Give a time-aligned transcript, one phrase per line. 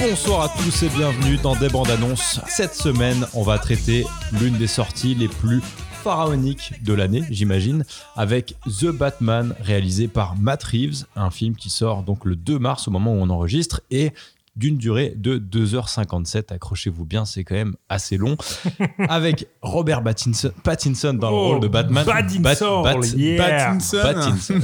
[0.00, 2.40] Bonsoir à tous et bienvenue dans des bandes annonces.
[2.48, 4.06] Cette semaine, on va traiter
[4.40, 5.60] l'une des sorties les plus
[6.02, 7.84] pharaoniques de l'année, j'imagine,
[8.16, 12.88] avec The Batman réalisé par Matt Reeves, un film qui sort donc le 2 mars
[12.88, 14.12] au moment où on enregistre et
[14.56, 16.52] d'une durée de 2h57.
[16.52, 18.36] Accrochez-vous bien, c'est quand même assez long.
[19.08, 22.04] Avec Robert Pattinson, Pattinson dans le Oh, rôle de Batman.
[22.06, 23.44] Pattinson, yeah.
[23.44, 23.98] Pattinson.
[24.02, 24.60] Pattinson.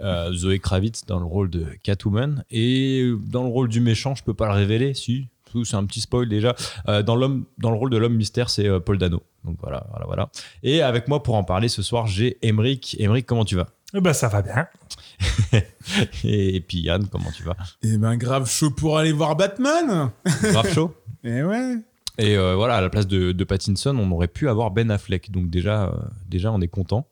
[0.00, 4.22] Euh, Zoé Kravitz dans le rôle de Catwoman et dans le rôle du méchant, je
[4.22, 5.28] peux pas le révéler, si
[5.64, 6.54] c'est un petit spoil déjà.
[6.88, 9.22] Euh, dans l'homme, dans le rôle de l'homme mystère, c'est euh, Paul Dano.
[9.44, 10.30] Donc voilà, voilà, voilà.
[10.62, 12.96] Et avec moi pour en parler ce soir, j'ai Emric.
[13.00, 13.68] Emric, comment tu vas?
[13.94, 14.68] Eh ben, ça va bien.
[16.24, 17.56] et, et puis Yann, comment tu vas?
[17.82, 20.10] Eh ben, grave chaud pour aller voir Batman.
[20.42, 20.94] Grave chaud?
[21.24, 21.76] Eh ouais.
[22.18, 25.30] Et euh, voilà, à la place de, de Pattinson, on aurait pu avoir Ben Affleck.
[25.30, 25.92] Donc déjà, euh,
[26.26, 27.08] déjà, on est content,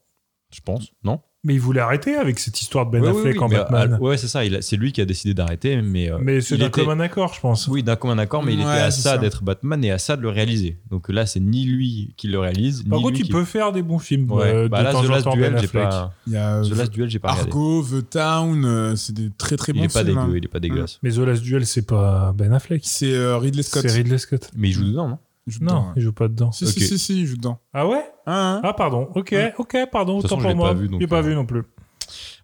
[0.52, 1.20] je pense, non?
[1.46, 3.92] Mais il voulait arrêter avec cette histoire de Ben oui, Affleck oui, en Batman.
[3.94, 4.44] euh, ouais, c'est ça.
[4.44, 6.98] il C'est lui qui a décidé d'arrêter, mais euh, mais c'est il d'un était- commun
[6.98, 7.68] accord, je pense.
[7.68, 9.18] Oui, d'un commun accord, mais il était à ça ça.
[9.18, 10.76] d'être Batman et à ça de le réaliser.
[10.90, 13.30] Donc là, c'est ni lui qui le réalise, Par ni contre, lui il qui...
[13.32, 14.28] peut faire des bons films.
[14.30, 14.44] Ouais.
[14.44, 15.82] euh, bah de là, temps The Last Duel, Ben j'ai Affleck.
[15.88, 16.14] pas...
[16.26, 17.50] Il y a The Last Duel, j'ai pas regardé.
[17.52, 20.16] Argo, The Town, euh, c'est des très très Il bons est pas films.
[20.16, 20.34] dégueu, hein.
[20.36, 20.98] il est pas dégueulasse.
[21.04, 22.80] Mais The Last Duel, c'est pas Ben Affleck.
[22.84, 23.82] C'est euh, Ridley Scott.
[23.86, 24.50] C'est Ridley Scott.
[24.56, 25.18] Mais il joue dedans, non?
[25.46, 26.50] Il Non, il joue pas dedans.
[26.50, 27.60] Si, si, si, il joue dedans.
[27.72, 28.02] Ah ouais?
[28.26, 28.60] Hein.
[28.62, 29.08] Ah, pardon.
[29.14, 29.54] Ok, Ouais.
[29.58, 30.18] ok, pardon.
[30.18, 30.68] Autant je pour l'ai moi.
[30.68, 31.62] pas vu, donc, J'ai pas euh, vu non plus.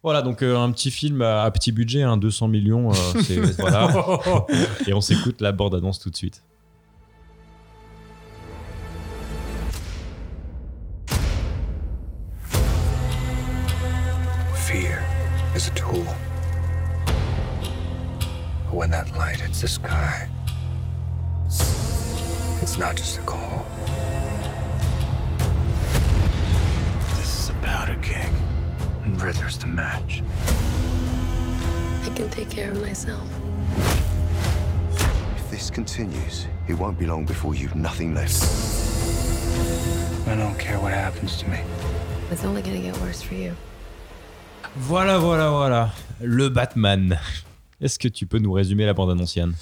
[0.02, 3.38] Voilà, donc euh, un petit film à, à petit budget, hein, 200 millions, euh, c'est-
[3.60, 3.88] voilà.
[4.86, 6.42] Et on s'écoute la bande-annonce tout de suite.
[14.66, 15.04] Fear
[15.54, 16.04] is a tool.
[18.70, 20.28] When that light hits the sky,
[22.62, 23.66] it's not just a call.
[27.62, 28.30] Powder keg.
[29.04, 30.22] And Ritter's the match.
[32.04, 33.26] I can take care of myself.
[35.36, 38.42] If this continues, it won't be long before you've nothing left.
[40.28, 41.60] I don't care what happens to me.
[42.30, 43.54] It's only gonna get worse for you.
[44.76, 45.90] Voilà, voilà, voilà.
[46.20, 47.18] Le Batman.
[47.80, 49.54] Est-ce que tu peux nous résumer la bande-annonce, Yann?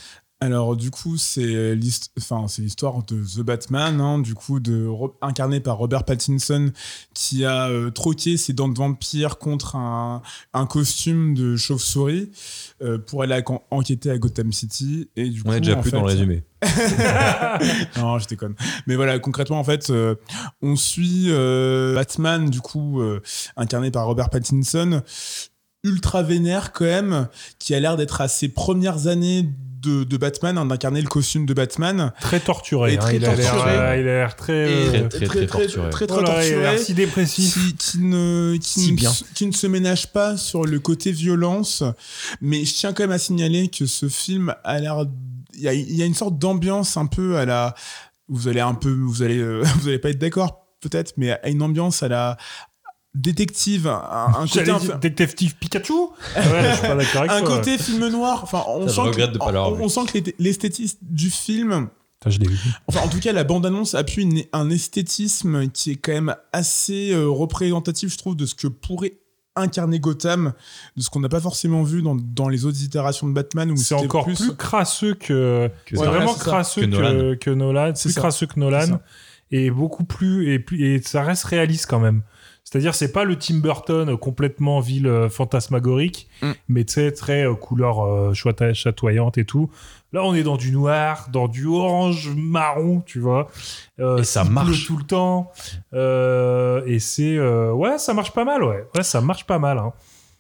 [0.43, 1.77] Alors du coup, c'est
[2.19, 4.89] enfin, c'est l'histoire de The Batman, hein, du coup, de,
[5.21, 6.73] incarné par Robert Pattinson,
[7.13, 10.23] qui a euh, troqué ses dents de vampire contre un,
[10.55, 12.31] un costume de chauve-souris
[12.81, 15.11] euh, pour aller en- enquêter à Gotham City.
[15.15, 16.43] Et du On coup, est déjà plus fait- dans le résumé.
[17.99, 18.55] non, je déconne.
[18.87, 20.15] Mais voilà, concrètement, en fait, euh,
[20.63, 23.21] on suit euh, Batman, du coup, euh,
[23.57, 25.03] incarné par Robert Pattinson,
[25.85, 29.49] ultra vénère quand même, qui a l'air d'être à ses premières années
[29.81, 32.13] de, de Batman, hein, d'incarner le costume de Batman.
[32.21, 32.95] Très torturé.
[32.95, 33.71] Et hein, très il, a l'air, torturé.
[33.77, 34.73] euh, il a l'air très.
[34.73, 35.91] Et très, très, très torturé.
[35.91, 36.79] très, très oh là, il a l'air torturé.
[36.85, 37.55] si dépressif.
[37.55, 39.13] Qui, qui ne, qui, Si ne, bien.
[39.35, 41.83] qui ne se ménage pas sur le côté violence.
[42.41, 45.05] Mais je tiens quand même à signaler que ce film a l'air.
[45.55, 47.75] Il y a, y a une sorte d'ambiance un peu à la.
[48.29, 48.91] Vous allez un peu.
[48.93, 52.37] Vous allez, euh, vous allez pas être d'accord, peut-être, mais à une ambiance à la
[53.15, 53.87] détective.
[53.87, 54.71] Un, un côté.
[54.71, 57.57] Un- Détective Pikachu Ouais, je suis pas d'accord avec un toi.
[57.59, 58.41] côté film noir.
[58.43, 61.89] Enfin, on Ça, sent que, de pas l'avoir on, sent que l'est- l'esthétisme du film
[62.21, 62.59] Putain, je l'ai vu.
[62.87, 67.13] Enfin, en tout cas, la bande-annonce appuie une- un esthétisme qui est quand même assez
[67.13, 69.15] euh, représentatif, je trouve, de ce que pourrait
[69.57, 70.53] incarner Gotham,
[70.97, 73.71] de ce qu'on n'a pas forcément vu dans, dans les autres itérations de Batman.
[73.71, 75.71] où C'est encore plus, crasseux que.
[75.87, 76.45] Que vraiment Ouais, ça.
[76.45, 77.37] crasseux Que que, Nolan.
[77.41, 77.93] que Nolan.
[77.95, 78.21] C'est Plus ça.
[78.21, 79.01] crasseux que Nolan.
[79.51, 80.53] Et beaucoup plus.
[80.53, 82.23] Et, plus, et ça reste réaliste quand même.
[82.65, 86.51] C'est-à-dire, c'est pas le Tim Burton complètement ville euh, fantasmagorique, Mm.
[86.69, 89.71] mais tu sais, très euh, couleur euh, chatoyante et tout.
[90.13, 93.49] Là, on est dans du noir, dans du orange marron, tu vois.
[94.01, 94.87] Euh, Et ça marche.
[94.87, 95.51] tout le temps.
[95.95, 97.37] Euh, et c'est.
[97.37, 98.85] euh, ouais, ça marche pas mal, ouais.
[98.97, 99.79] Ouais, ça marche pas mal.
[99.79, 99.93] Hein.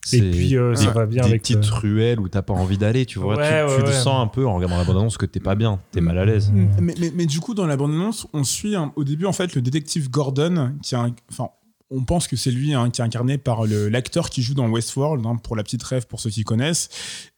[0.06, 1.42] Et C'est puis, euh, ça des- va bien des avec.
[1.42, 3.36] petites euh, ruelles où t'as pas envie d'aller, tu vois.
[3.36, 3.92] Ouais, tu ouais, tu le ouais.
[3.92, 6.50] sens un peu en regardant la bande-annonce que t'es pas bien, t'es mal à l'aise.
[6.50, 6.68] Mm.
[6.80, 9.54] Mais, mais, mais du coup, dans la bande-annonce, on suit hein, au début, en fait,
[9.54, 11.50] le détective Gordon, qui a un- enfin,
[11.90, 15.24] on pense que c'est lui hein, qui est incarné par l'acteur qui joue dans Westworld,
[15.26, 16.88] hein, pour la petite rêve, pour ceux qui connaissent,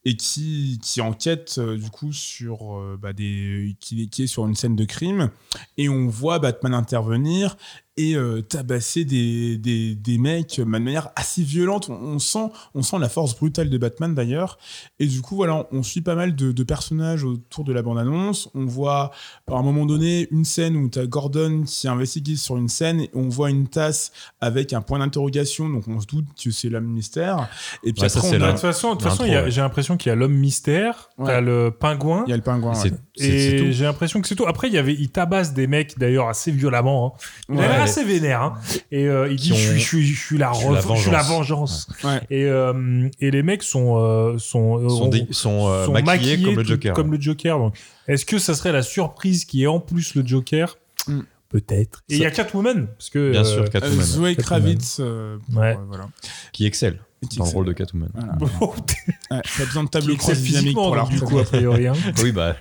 [0.04, 4.54] et qui, qui enquête euh, du coup sur euh, bah, des qui est sur une
[4.54, 5.30] scène de crime,
[5.78, 7.56] et on voit Batman intervenir
[7.98, 11.90] et euh, tabasser des, des, des mecs euh, de manière assez violente.
[11.90, 14.58] On, on sent, on sent la force brutale de Batman d'ailleurs.
[14.98, 18.48] Et du coup, voilà, on suit pas mal de, de personnages autour de la bande-annonce.
[18.54, 19.10] On voit
[19.50, 23.00] à un moment donné une scène où tu as Gordon qui investigue sur une scène
[23.02, 25.68] et on voit une tasse avec un point d'interrogation.
[25.68, 27.48] Donc on se doute que c'est l'homme mystère.
[27.84, 29.50] Et puis Ouais, ça, après, c'est on De a, toute façon, de toute façon, ouais.
[29.50, 31.26] j'ai l'impression qu'il y a l'homme mystère, Ouais.
[31.26, 32.24] t'as le pingouin.
[32.26, 32.72] il y a le pingouin.
[33.18, 34.46] Et j'ai l'impression que c'est tout.
[34.46, 37.16] Après, il y avait, il tabasse des mecs d'ailleurs assez violemment.
[37.50, 37.81] hein.
[37.82, 38.42] Assez vénère.
[38.42, 38.54] hein.
[38.90, 40.80] Et euh, il dit ont- je, suis, je, suis, je suis la, Je suis la
[40.80, 41.88] rev- je suis la vengeance.
[42.04, 42.20] Ouais.
[42.30, 44.90] Et, euh, et les mecs sont euh, sont
[45.30, 46.94] sont, euh, maquillés, comme le tout- Joker.
[46.94, 47.58] Comme le Joker.
[47.58, 47.76] Donc,
[48.08, 50.76] est-ce que ça serait la surprise qui est en plus le Joker
[51.08, 51.20] Mm.
[51.48, 52.02] Peut-être.
[52.08, 54.36] Et il y a Catwoman parce que Bien euh, sûr, Catwoman, Zoé.
[54.36, 54.96] Kravitz.
[55.00, 55.76] pour, Ouais.
[55.86, 56.08] voilà.
[56.52, 56.98] qui excelle
[57.36, 58.08] dans le rôle de Catwoman.
[58.14, 58.32] Voilà.
[58.34, 58.48] bon,
[59.30, 61.88] Ouais, pas besoin de tableau cross dynamique pour la du coup a priori.
[61.88, 61.92] hein.
[62.22, 62.56] oui, bah,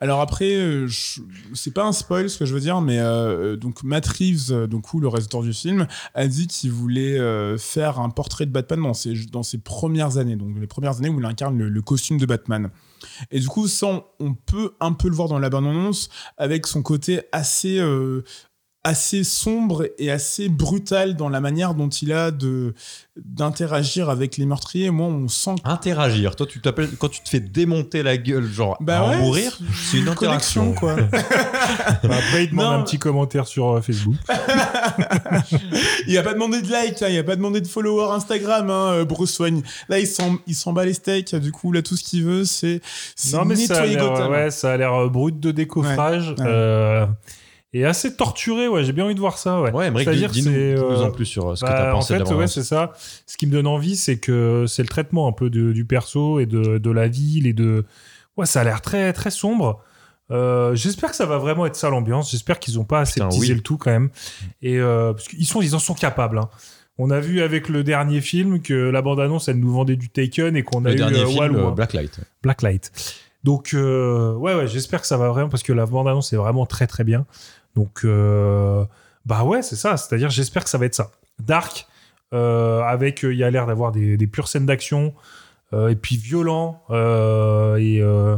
[0.00, 0.88] Alors après, euh,
[1.54, 4.66] c'est pas un spoil ce que je veux dire, mais euh, donc Matt Reeves, euh,
[4.66, 8.50] donc ou le réalisateur du film, a dit qu'il voulait euh, faire un portrait de
[8.50, 11.82] Batman dans ses dans ses premières années, donc les premières années où il incarne le,
[11.82, 12.70] costume de Batman.
[13.30, 16.08] Et du coup, ça, on, peut un peu le voir dans la bande-annonce
[16.38, 18.22] avec son côté assez euh,
[18.84, 22.74] assez sombre et assez brutal dans la manière dont il a de
[23.16, 24.90] d'interagir avec les meurtriers.
[24.90, 26.34] Moi, on sent que interagir.
[26.34, 29.18] Toi, tu t'appelles quand tu te fais démonter la gueule, genre Bah à en ouais,
[29.18, 29.56] mourir,
[29.90, 30.72] c'est une interaction.
[30.72, 30.96] quoi.
[30.96, 31.18] Bah,
[32.02, 32.80] après, il demande Non.
[32.80, 34.16] un petit commentaire sur euh, Facebook.
[36.08, 38.92] Il a pas demandé de like, hein, il a pas demandé de follower Instagram, hein,
[38.92, 39.62] euh, Bruce Wayne.
[39.88, 41.34] Là, il s'en, il s'en bat les steaks.
[41.36, 42.80] Du coup, là, tout ce qu'il veut, c'est,
[43.14, 44.30] ça a nettoyer l'air, Gotham.
[44.32, 46.34] ouais, ça a l'air euh, brut de décoffrage.
[46.38, 47.06] Ouais, ouais.
[47.72, 49.70] Et assez torturé, ouais, j'ai bien envie de voir ça, ouais.
[49.96, 52.18] C'est-à-dire dis- c'est, euh, en plus sur euh, ce que Bah, t'as en pensé de
[52.18, 52.52] fait, ouais, bande-annonce.
[52.54, 52.92] c'est ça.
[53.26, 56.38] Ce qui me donne envie, c'est que c'est le traitement un peu de- du perso
[56.40, 57.84] et de, de la ville et de.
[58.36, 59.80] Ouais, ça a l'air très très sombre.
[60.30, 62.30] Euh, J'espère que ça va vraiment être ça l'ambiance.
[62.30, 63.54] J'espère qu'ils ont pas aseptisé oui.
[63.54, 64.08] le tout quand même.
[64.62, 66.38] Et euh, parce qu'ils sont, ils en sont capables.
[66.38, 66.48] hein.
[66.98, 70.56] On a vu avec le dernier film que la bande-annonce, elle nous vendait du Taken
[70.56, 71.70] et qu'on a Le eu dernier film, hein.
[71.70, 72.20] Blacklight.
[72.42, 72.92] Blacklight.
[73.44, 76.64] Donc, euh, ouais, ouais, j'espère que ça va vraiment parce que la bande-annonce est vraiment
[76.64, 77.26] très très bien.
[77.74, 78.84] Donc, euh,
[79.26, 79.96] bah ouais, c'est ça.
[79.96, 81.10] C'est-à-dire, j'espère que ça va être ça.
[81.40, 81.86] Dark,
[82.34, 85.14] euh, avec, euh, il y a l'air d'avoir des, des pures scènes d'action,
[85.72, 88.36] euh, et puis violent, euh, et euh,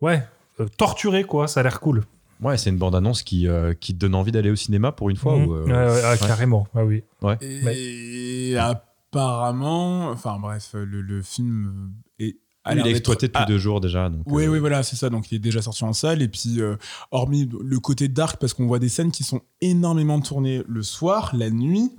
[0.00, 0.22] ouais,
[0.60, 1.48] euh, torturé, quoi.
[1.48, 2.04] Ça a l'air cool.
[2.40, 5.16] Ouais, c'est une bande-annonce qui, euh, qui te donne envie d'aller au cinéma pour une
[5.16, 5.36] fois.
[5.36, 5.46] Mhm.
[5.48, 6.18] ou, euh, Ouais, ouais, ah, ouais.
[6.18, 7.02] Carrément, ah oui.
[7.40, 12.36] Et apparemment, enfin bref, le, le film est.
[12.68, 14.08] a Oui, l'air il est exploité depuis ah, deux jours déjà.
[14.08, 15.10] Donc, Oui, euh, oui, voilà, c'est ça.
[15.10, 16.22] Donc, il est déjà sorti en salle.
[16.22, 16.76] Et puis, euh,
[17.10, 21.32] hormis le côté dark, parce qu'on voit des scènes qui sont énormément tournées le soir,
[21.34, 21.90] la nuit.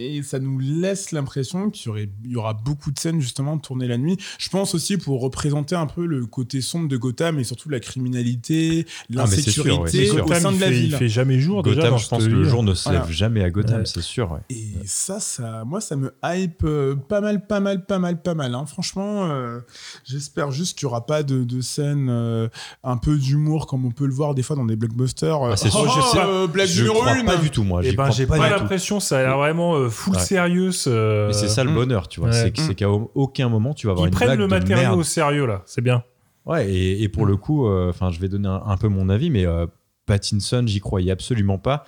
[0.00, 3.58] Et ça nous laisse l'impression qu'il y, aurait, il y aura beaucoup de scènes justement
[3.58, 4.16] tournées la nuit.
[4.40, 7.78] Je pense aussi pour représenter un peu le côté sombre de Gotham et surtout la
[7.78, 10.24] criminalité, Ah, ouais, l'insécurité c'est sûr.
[10.24, 10.96] au Gotham, sein il de la fait, il ville.
[10.96, 11.76] fait jamais jour déjà.
[11.76, 12.48] Gotham, dans je pense que le ville.
[12.50, 13.12] jour ne se lève Voilà.
[13.12, 13.86] jamais à Gotham, Ouais.
[13.86, 14.32] c'est sûr.
[14.32, 14.40] ouais.
[14.50, 18.34] Et ça, ça, moi, ça me hype euh, pas mal, pas mal, pas mal, pas
[18.34, 18.52] mal.
[18.56, 18.66] hein.
[18.66, 19.60] Franchement, euh,
[20.04, 22.48] j'espère juste qu'il n'y aura pas de, de scène euh,
[22.82, 25.40] un peu d'humour comme on peut le voir des fois dans des blockbusters.
[25.40, 26.26] Ah, c'est sûr, oh, je sais pas.
[26.26, 27.26] euh, Je numéro crois une.
[27.26, 27.80] pas du tout, moi.
[27.84, 30.20] Eh ben, j'ai pas pas l'impression, ça a l'air vraiment full Ouais.
[30.20, 30.70] sérieux.
[30.86, 31.74] Mais c'est ça le Mm.
[31.74, 32.30] bonheur, tu vois.
[32.30, 32.52] Ouais.
[32.54, 34.82] C'est qu'à au- aucun moment tu vas avoir Ils une prennent blague le de matériau
[34.82, 34.98] merde.
[34.98, 36.02] au sérieux là, c'est bien.
[36.46, 39.08] Ouais, et, et pour le coup, euh, enfin, je vais donner un, un peu mon
[39.08, 39.66] avis, mais euh,
[40.06, 41.84] Pattinson, j'y croyais absolument pas.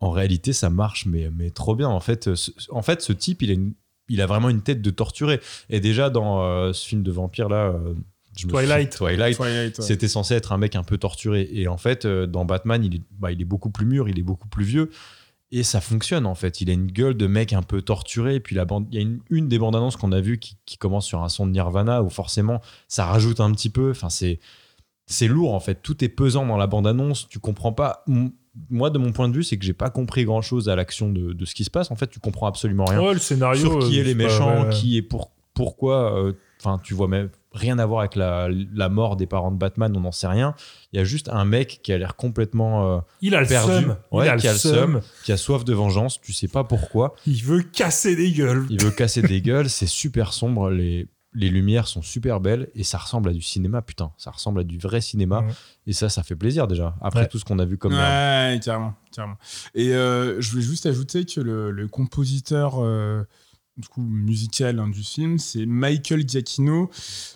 [0.00, 1.88] En réalité, ça marche, mais, mais trop bien.
[1.88, 3.74] En fait, ce, en fait, ce type, il a, une-
[4.08, 5.40] il a vraiment une tête de torturé.
[5.68, 7.94] Et déjà, dans euh, ce film de vampire là, euh,
[8.38, 8.92] je Twilight.
[8.94, 9.84] suis- Twilight, Twilight, ouais.
[9.84, 11.48] c'était censé être un mec un peu torturé.
[11.52, 14.18] Et en fait, euh, dans Batman, il est, bah, il est beaucoup plus mûr, il
[14.18, 14.90] est beaucoup plus vieux.
[15.50, 16.60] Et ça fonctionne en fait.
[16.60, 18.34] Il a une gueule de mec un peu torturé.
[18.34, 20.38] Et puis la bande, il y a une, une des bandes annonces qu'on a vues
[20.38, 23.90] qui, qui commence sur un son de Nirvana où forcément ça rajoute un petit peu.
[23.90, 24.40] Enfin, c'est
[25.06, 25.76] c'est lourd en fait.
[25.82, 27.28] Tout est pesant dans la bande annonce.
[27.28, 28.04] Tu comprends pas.
[28.70, 31.10] Moi, de mon point de vue, c'est que j'ai pas compris grand chose à l'action
[31.10, 31.90] de, de ce qui se passe.
[31.90, 33.60] En fait, tu comprends absolument rien Ouais, le scénario.
[33.60, 34.74] sur qui euh, est les méchants, ouais, ouais.
[34.74, 36.18] qui est pour pourquoi.
[36.18, 39.56] euh, Enfin, tu vois même rien à voir avec la, la mort des parents de
[39.56, 39.92] Batman.
[39.96, 40.54] On n'en sait rien.
[40.92, 43.72] Il y a juste un mec qui a l'air complètement euh, Il a le perdu,
[43.84, 43.96] seum.
[44.12, 45.00] Ouais, il a qui le a le seum.
[45.24, 46.20] qui a soif de vengeance.
[46.20, 47.14] Tu sais pas pourquoi.
[47.26, 48.66] Il veut casser des gueules.
[48.70, 49.68] Il veut casser des gueules.
[49.70, 50.70] C'est super sombre.
[50.70, 53.82] Les les lumières sont super belles et ça ressemble à du cinéma.
[53.82, 55.44] Putain, ça ressemble à du vrai cinéma.
[55.86, 56.96] Et ça, ça fait plaisir déjà.
[57.02, 57.28] Après Ouais.
[57.28, 58.54] tout ce qu'on a vu comme merde.
[58.54, 59.36] Ouais, carrément, carrément.
[59.74, 63.22] Et euh, je voulais juste ajouter que le, le compositeur euh,
[63.78, 66.90] du coup, musical hein, du film, c'est Michael Giacchino.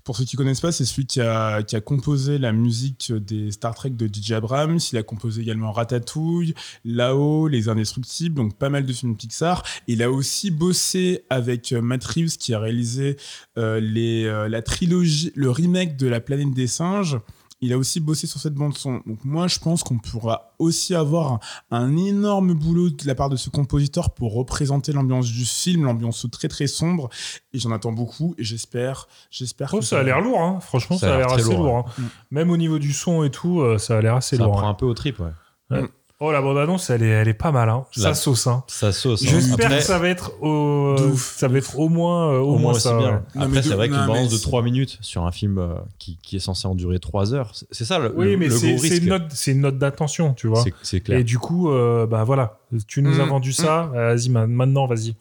[0.04, 3.52] Pour ceux qui connaissent pas, c'est celui qui a, qui a composé la musique des
[3.52, 4.78] Star Trek de DJ Abrams.
[4.92, 9.62] Il a composé également Ratatouille, Là-haut, Les Indestructibles, donc pas mal de films Pixar.
[9.86, 13.16] Il a aussi bossé avec euh, Matt Reeves qui a réalisé
[13.58, 17.18] euh, euh, la trilogie, le remake de La planète des singes
[17.62, 19.00] il a aussi bossé sur cette bande son.
[19.06, 21.38] Donc moi, je pense qu'on pourra aussi avoir
[21.70, 26.26] un, énorme boulot de la part de ce compositeur pour représenter l'ambiance du film, l'ambiance
[26.30, 27.08] très très sombre.
[27.52, 28.34] Et j'en attends beaucoup.
[28.36, 29.70] Et j'espère, j'espère.
[29.72, 30.58] Oh, que ça a l'air lourd, hein.
[30.60, 31.76] franchement, ça, a l'air assez lourd, lourd.
[31.98, 32.02] hein.
[32.32, 34.56] Même au niveau du son et tout, euh, ça a l'air assez Ça lourd.
[34.56, 34.70] prend hein.
[34.70, 35.82] un peu au trip, ouais.
[36.24, 37.68] Oh, la bande-annonce, elle est, elle est pas mal.
[37.68, 37.84] Hein.
[37.90, 38.46] Ça sauce.
[38.46, 38.62] Hein.
[38.68, 39.22] Ça sauce.
[39.24, 39.26] hein.
[39.28, 41.34] J'espère Après- que ça va être au, De ouf.
[41.36, 42.96] ça va être au moins, euh, au au moins moins aussi ça.
[42.96, 43.06] bien.
[43.08, 43.12] ouais.
[43.14, 45.24] Non, mais Après, de- c'est vrai non, qu'une mais balance de c'est- 3 minutes sur
[45.26, 48.12] un film euh, qui, qui est censé en durer 3 heures, c'est- c'est ça le,
[48.16, 49.02] Oui, le- mais le c'est gros c'est risque.
[49.02, 50.62] une note, c'est une note d'attention, tu vois.
[50.62, 51.18] C'est- C'est clair.
[51.18, 53.90] Et du coup, euh, bah voilà, tu nous as Mm, vendu ça.
[53.92, 55.16] Vas-y, ma- maintenant, vas-y.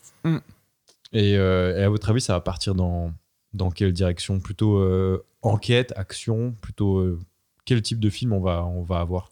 [1.14, 3.12] Et, euh, et à votre avis, ça va partir dans,
[3.54, 4.40] dans quelle direction?
[4.40, 6.54] Plutôt euh, enquête, action?
[6.62, 7.20] Plutôt euh,
[7.66, 9.30] quel type de film on va, on va avoir?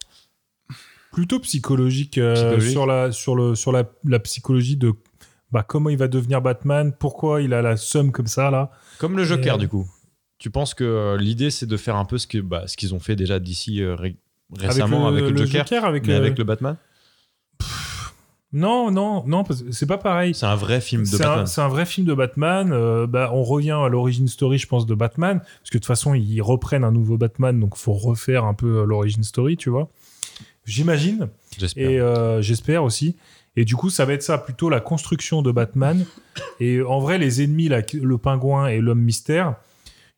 [1.12, 2.70] Plutôt psychologique, euh, Psychologique.
[2.70, 4.92] sur la sur le sur la, la psychologie de
[5.50, 8.70] bah comment il va devenir Batman, pourquoi il a la somme comme ça là.
[8.98, 9.86] Comme le Joker, Et, du coup.
[10.38, 12.94] Tu penses que euh, l'idée, c'est de faire un peu ce que bah, ce qu'ils
[12.94, 14.16] ont fait déjà d'ici euh, ré-
[14.56, 16.76] récemment avec le, Joker, avec, mais euh, avec le Batman?
[18.52, 20.34] Non, non, non, c'est pas pareil.
[20.34, 21.46] C'est un vrai film de Batman.
[21.46, 22.70] c'est un vrai film de Batman.
[22.72, 25.38] euh, bah, on revient à l'origine story, je pense, de Batman.
[25.38, 28.84] Parce que de toute façon, ils reprennent un nouveau Batman, donc faut refaire un peu
[28.84, 29.88] l'origine story, tu vois.
[30.64, 31.28] J'imagine.
[31.58, 31.90] J'espère.
[31.90, 33.16] Et euh, j'espère aussi.
[33.56, 36.04] Et du coup, ça va être ça, plutôt la construction de Batman.
[36.60, 39.56] Et en vrai, les ennemis, là, le pingouin et l'homme mystère,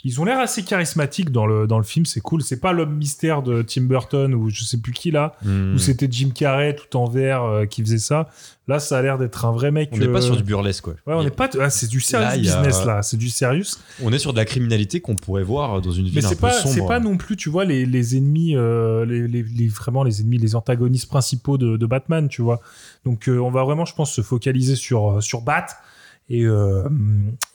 [0.04, 2.06] ils ont l'air assez charismatiques dans le, dans le film.
[2.06, 2.42] C'est cool.
[2.42, 5.75] C'est pas l'homme mystère de Tim Burton ou je sais plus qui là, Hmm.
[5.75, 8.28] où c'était Jim Carrey tout en vert euh, qui faisait ça.
[8.68, 9.90] Là, ça a l'air d'être un vrai mec.
[9.92, 10.94] On n'est pas euh, sur du burlesque, quoi.
[11.06, 11.49] Ouais, on n'est pas.
[11.61, 13.02] Ah, c'est du serious Là, a- business là.
[13.02, 13.76] C'est du serious.
[14.02, 16.35] On est sur de la criminalité qu'on pourrait voir dans une Mais ville un c'est
[16.37, 16.75] peu pas, sombre.
[16.75, 20.21] c'est pas non plus, tu vois, les, les ennemis, euh, les, les- les- vraiment les
[20.21, 22.61] ennemis, les antagonistes principaux de, de Batman, tu vois.
[23.04, 25.66] Donc on va vraiment, je pense, se focaliser sur, sur Bat.
[26.29, 26.88] Et, euh,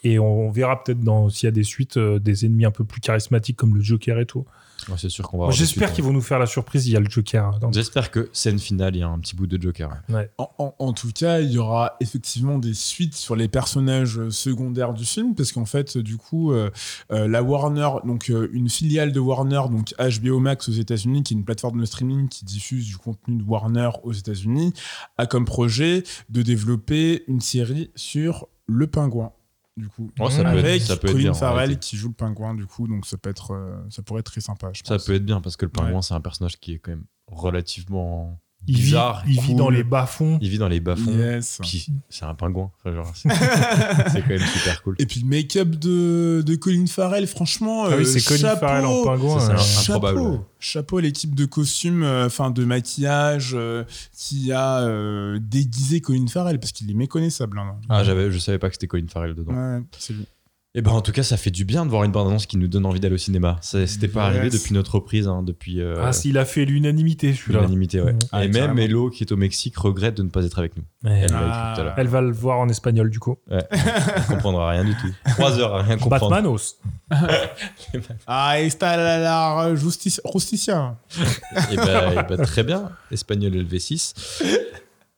[0.04, 2.84] et on verra peut-être dans s'il y a des suites euh, des ennemis un peu
[2.84, 4.44] plus charismatiques comme le Joker et tout.
[4.88, 6.08] Ouais, c'est sûr qu'on va J'espère suites, qu'ils hein.
[6.08, 6.86] vont nous faire la surprise.
[6.86, 7.58] Il y a le Joker.
[7.58, 9.90] dans- J'espère que scène finale, il y a un petit bout de Joker.
[10.10, 10.30] ouais.
[10.38, 14.30] En, en- en tout cas, il y aura effectivement des suites sur les personnages euh,
[14.30, 16.70] secondaires du film, parce qu'en fait, du coup, euh,
[17.10, 21.34] euh, la Warner, donc euh, une filiale de Warner, donc HBO Max aux États-Unis, qui
[21.34, 24.72] est une plateforme de streaming qui diffuse du contenu de Warner aux États-Unis,
[25.16, 29.32] a comme projet de développer une série sur le pingouin.
[29.76, 31.96] Du coup, Oh, ça peut être- avec ça peut être Colin bien, en Farrell qui
[31.96, 34.70] joue le pingouin, du coup, donc ça peut être, euh, ça pourrait être très sympa.
[34.72, 36.90] Je Ça peut être bien parce que le pingouin, c'est un personnage qui est quand
[36.90, 40.38] même relativement il vit, dans les bas-fonds.
[40.42, 41.10] Il vit dans les bas-fonds.
[41.16, 41.58] Yes.
[41.62, 42.70] Puis c'est un pingouin.
[42.78, 43.28] Enfin, genre, c'est
[44.12, 44.94] c'est quand même super cool.
[44.98, 48.60] Et puis le make-up de, de Colin Farrell, franchement, Ah oui, euh, c'est Colin chapeau,
[48.66, 49.40] Farrell en pingouin.
[49.40, 50.18] Ça, c'est un- improbable.
[50.18, 53.84] Chapeau, chapeau à l'équipe de costumes, euh, enfin de maquillage euh,
[54.14, 57.58] qui a euh, déguisé Colin Farrell parce qu'il est méconnaissable.
[57.58, 57.76] hein.
[57.88, 59.52] Ah, j'avais, je savais pas que c'était Colin Farrell dedans.
[59.54, 60.26] Ouais, c'est lui.
[60.78, 62.68] Et ben en tout cas, ça fait du bien de voir une bande-annonce qui nous
[62.68, 63.56] donne envie d'aller au cinéma.
[63.62, 64.36] Ça- C'était pas Yes.
[64.36, 67.58] arrivé depuis notre reprise, hein, depuis euh, Ah, s'il a fait l'unanimité, celui-là.
[67.62, 68.12] l'unanimité, ouais.
[68.12, 68.18] Mhm.
[68.30, 68.78] Ah, Et même.
[68.78, 70.84] Hello, qui est au Mexique, regrette de ne pas être avec nous.
[71.02, 71.18] Ouais.
[71.18, 71.72] Elle écrit Ah.
[71.74, 71.94] tout à l'heure.
[71.96, 73.38] Elle va le voir en espagnol, du coup.
[73.50, 73.64] Ouais.
[73.72, 75.12] Elle comprendra rien du tout.
[75.30, 76.30] Trois heures à rien comprendre.
[76.30, 76.76] Batmanos.
[78.28, 80.96] Ah, está la, la justice, justicia.
[81.72, 82.90] Et ben, eh ben, très bien.
[83.10, 84.14] Espagnol LV6.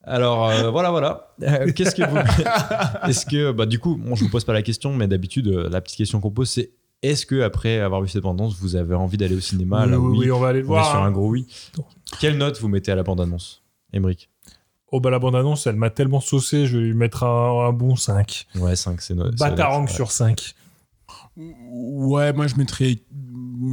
[0.03, 1.33] Alors euh, voilà, voilà.
[1.43, 2.17] Euh, Qu'est-ce que vous.
[3.09, 3.51] Est-ce que.
[3.51, 5.97] Bah, du coup, bon, je vous pose pas la question, mais d'habitude, euh, la petite
[5.97, 6.71] question qu'on pose, c'est
[7.03, 9.99] est-ce que après avoir vu cette bande-annonce, vous avez envie d'aller au cinéma oui, là,
[9.99, 10.89] oui, oui, oui, on va aller le on est voir.
[10.91, 11.47] sur un gros oui.
[12.19, 14.29] Quelle note vous mettez à la bande-annonce, Emric
[14.91, 17.95] Oh, bah la bande-annonce, elle m'a tellement saucé, je vais lui mettre un, un bon
[17.95, 18.47] 5.
[18.55, 20.53] Ouais, 5, c'est no- c'est Batarang sur 5.
[21.37, 22.97] Ouais, moi je mettrais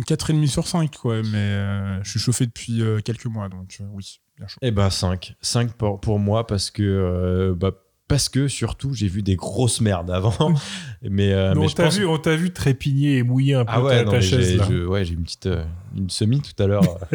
[0.06, 3.84] 4,5 sur 5, quoi, mais euh, je suis chauffé depuis euh, quelques mois, donc euh,
[3.92, 4.58] oui, bien chaud.
[4.62, 5.34] Eh ben 5.
[5.40, 6.82] 5 pour, pour moi parce que.
[6.82, 7.70] euh, bah,
[8.06, 10.54] parce que surtout, j'ai vu des grosses merdes avant.
[11.02, 13.82] mais, euh, on t'a pense vu, on t'a vu trépigner et mouiller un peu Ah
[13.82, 14.66] ouais, ta, non, ta mais chaise j'ai, là.
[14.70, 15.62] je- ouais, j'ai une petite euh,
[15.94, 16.82] une semi tout à l'heure.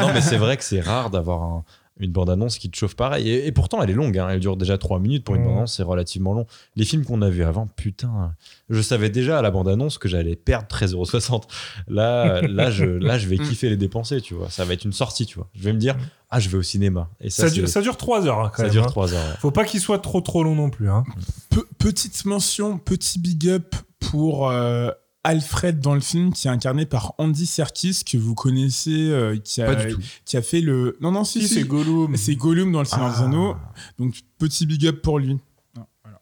[0.00, 1.64] Non, mais c'est vrai que c'est rare d'avoir un-
[2.00, 3.28] une bande-annonce qui te chauffe pareil.
[3.28, 4.16] Et, et pourtant, elle est longue.
[4.18, 4.28] hein.
[4.30, 5.24] Elle dure déjà 3 minutes.
[5.24, 5.46] Pour une Ouais.
[5.48, 6.46] bande-annonce, c'est relativement long.
[6.76, 8.34] Les films qu'on a vus avant, putain,
[8.70, 11.42] je savais déjà à la bande-annonce que j'allais perdre 13,60€.
[11.88, 14.48] Là, là, je, là, je vais kiffer les dépenser, tu vois.
[14.50, 15.48] Ça va être une sortie, tu vois.
[15.54, 15.96] Je vais me dire,
[16.30, 17.08] ah, je vais au cinéma.
[17.20, 18.72] Et ça, Ça, dure, ça dure 3 heures hein, quand ça même.
[18.72, 18.88] dure hein.
[18.88, 19.24] 3 heures.
[19.26, 19.36] ouais.
[19.40, 20.90] Faut pas qu'il soit trop trop long non plus.
[20.90, 21.04] Hein.
[21.50, 23.74] Pe- petite mention, petit big up
[24.10, 24.90] pour euh,
[25.24, 29.60] Alfred dans le film qui est incarné par Andy Serkis que vous connaissez, euh, qui,
[29.60, 30.00] a, Pas du tout.
[30.24, 30.96] qui a fait le.
[31.00, 31.54] Non, non, si, Si, si.
[31.54, 32.16] c'est Gollum.
[32.16, 33.24] C'est Gollum dans le Seigneur des Ah.
[33.24, 33.56] Anneaux.
[33.98, 35.38] Donc petit big up pour lui.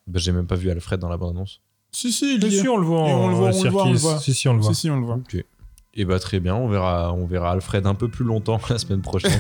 [0.06, 1.60] Bah, j'ai même pas vu Alfred dans la bande-annonce.
[1.92, 2.60] Si, si, il Si, y est.
[2.62, 4.02] si, on le voit on le voit, on le voit, on le Sirkis.
[4.14, 4.18] voit.
[4.20, 4.74] Si, si, on le voit.
[4.74, 5.16] Si, si, on le voit.
[5.16, 5.44] Ok.
[5.98, 9.00] Et bah très bien, on verra, on verra Alfred un peu plus longtemps la semaine
[9.02, 9.32] prochaine.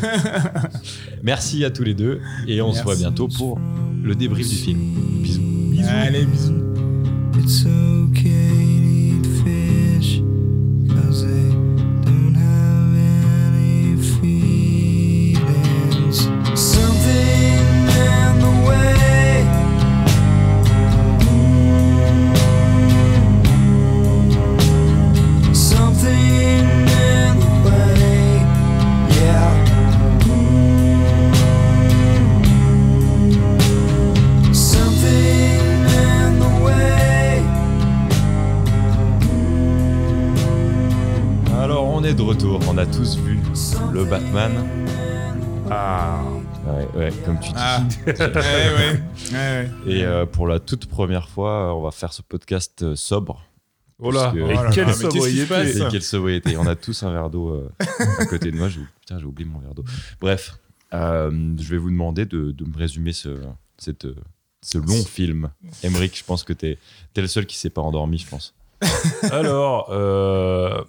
[1.22, 3.58] Merci à tous les deux et on se voit bientôt pour
[4.02, 4.80] le débrief du film.
[5.22, 5.42] Bisous.
[5.88, 6.54] Allez, bisous.
[7.38, 8.65] It's okay
[42.96, 43.38] tous vu
[43.92, 44.52] le Batman.
[45.70, 46.22] Ah.
[46.66, 47.54] Ouais, ouais, comme tu dis.
[47.56, 49.00] Ah, ouais, ouais,
[49.32, 49.70] ouais, ouais.
[49.86, 53.44] Et euh, pour la toute première fois, on va faire ce podcast euh, sobre.
[53.98, 55.78] Oh là, que- et Oh là quelle là, qu'est-ce qui se sobriété.
[55.78, 56.56] Et quelle sobriété.
[56.56, 57.68] On a tous un verre d'eau euh,
[58.18, 58.68] à côté de moi.
[58.68, 59.84] J'ai- Putain, j'ai oublié mon verre d'eau.
[60.20, 60.58] Bref,
[60.92, 63.38] euh, je vais vous demander de, de me résumer ce,
[63.78, 64.06] cette,
[64.62, 65.50] ce long film.
[65.82, 66.78] Emmerich, je pense que t'es
[67.16, 68.54] es le seul qui s'est pas endormi, je pense.
[69.30, 70.82] Alors, euh,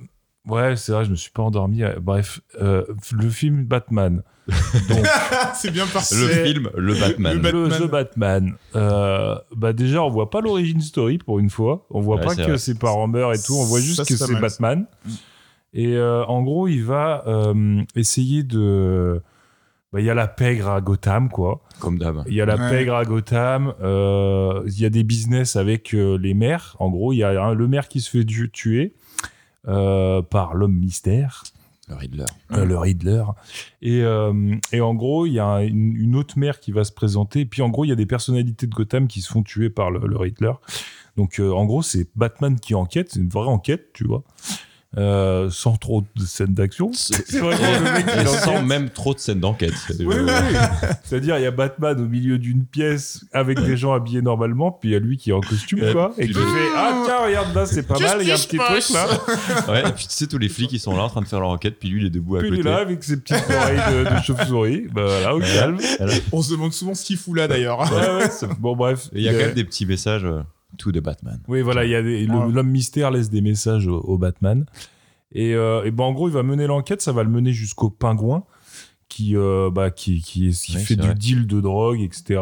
[0.47, 1.81] ouais, c'est vrai, je me suis pas endormi.
[2.01, 4.23] Bref, euh, le film Batman.
[5.55, 6.15] C'est bien parti.
[6.15, 7.33] Le film, le Batman.
[7.33, 7.79] Le Bat- le Batman.
[7.87, 8.53] The Batman.
[8.75, 11.85] Euh, bah déjà, on voit pas l'origine story pour une fois.
[11.89, 12.57] On voit Ouais, pas que vrai.
[12.57, 13.55] ses parents meurent et tout.
[13.55, 14.85] On voit juste Ça, que c'est Batman.
[15.73, 19.21] Et euh, en gros, il va euh, essayer de.
[19.91, 21.61] bah, Il y a la pègre à Gotham, quoi.
[21.79, 22.23] Comme d'hab.
[22.27, 22.69] Il y a la Ouais.
[22.69, 23.73] pègre à Gotham.
[23.81, 26.75] euh, il y a des business avec euh, les maires.
[26.79, 28.99] En gros, il y a le maire qui se fait tuer euh,
[29.63, 31.43] par l'homme mystère.
[31.89, 32.25] Le Riddler.
[32.51, 33.23] Euh, le Riddler.
[33.81, 36.91] Et, euh, et en gros, il y a une, une autre mère qui va se
[36.91, 37.41] présenter.
[37.41, 39.69] Et puis en gros, il y a des personnalités de Gotham qui se font tuer
[39.69, 40.51] par le, le Riddler.
[41.15, 43.11] Donc euh, en gros, c'est Batman qui enquête.
[43.13, 44.23] C'est une vraie enquête, tu vois.
[44.97, 46.91] Euh, sans trop de scènes d'action.
[46.93, 48.27] C'est vraiment le mec qui Et enquête.
[48.41, 49.73] sans même trop de scènes d'enquête.
[49.99, 50.57] Oui, oui, oui.
[51.03, 54.89] C'est-à-dire, il y a Batman au milieu d'une pièce avec des gens habillés normalement, puis
[54.89, 56.69] il y a lui qui est en costume, Euh, quoi, et puis qui le- fait
[56.75, 59.71] Ah, tiens, regarde là, c'est pas mal, il y a un petit passe truc là.
[59.73, 61.41] Ouais, et puis tu sais, tous les flics, ils sont là en train de faire
[61.41, 62.69] leur enquête, puis lui, il est debout à Puis il est côté.
[62.69, 64.87] là avec ses petites oreilles de, de chauve-souris.
[64.95, 65.77] Bah voilà, au calme.
[66.31, 67.79] On se demande souvent ce qu'il fout là d'ailleurs.
[67.91, 69.09] Ouais, ouais, c'est- bon, bref.
[69.13, 70.39] Et il y a quand même des petits messages euh,
[70.77, 71.39] to the Batman.
[71.47, 72.51] Oui, voilà, il y a des- le- Ouais.
[72.51, 74.65] l'homme mystère laisse des messages au, au Batman.
[75.33, 77.89] Et, euh, et ben, en gros, il va mener l'enquête, ça va le mener jusqu'au
[77.89, 78.43] pingouin
[79.09, 81.15] qui, euh, bah, qui, qui, qui Ouais, fait du vrai.
[81.15, 82.41] deal de drogue, etc.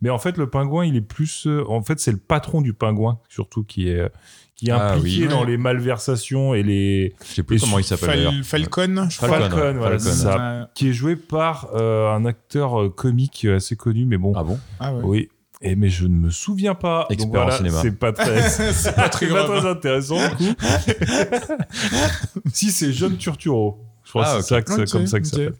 [0.00, 1.46] Mais en fait, le pingouin, il est plus.
[1.46, 4.10] euh, en fait, c'est le patron du pingouin, surtout, qui est,
[4.56, 5.28] qui est Ah, impliqué oui.
[5.28, 5.50] dans Ouais.
[5.50, 7.14] les malversations et les.
[7.24, 8.26] Je sais plus comment il s'appelle.
[8.26, 9.28] Fal- Falcon, je crois.
[9.28, 10.04] Falcon, ouais, voilà, Falcon.
[10.04, 10.70] c'est ça.
[10.74, 14.32] Qui est joué par euh, un acteur comique assez connu, mais bon.
[14.34, 14.58] Ah bon?
[14.80, 15.02] Ah ouais.
[15.04, 15.28] Oui.
[15.64, 17.06] Et mais je ne me souviens pas.
[17.08, 17.80] Expert Donc voilà.
[17.82, 18.48] C'est pas très.
[18.48, 20.54] C'est pas très pas très intéressant du coup.
[22.52, 25.26] si c'est John Turturro, je crois Ah, que c'est ça que c'est comme ça que
[25.26, 25.42] ça ok.
[25.44, 25.54] s'appelle.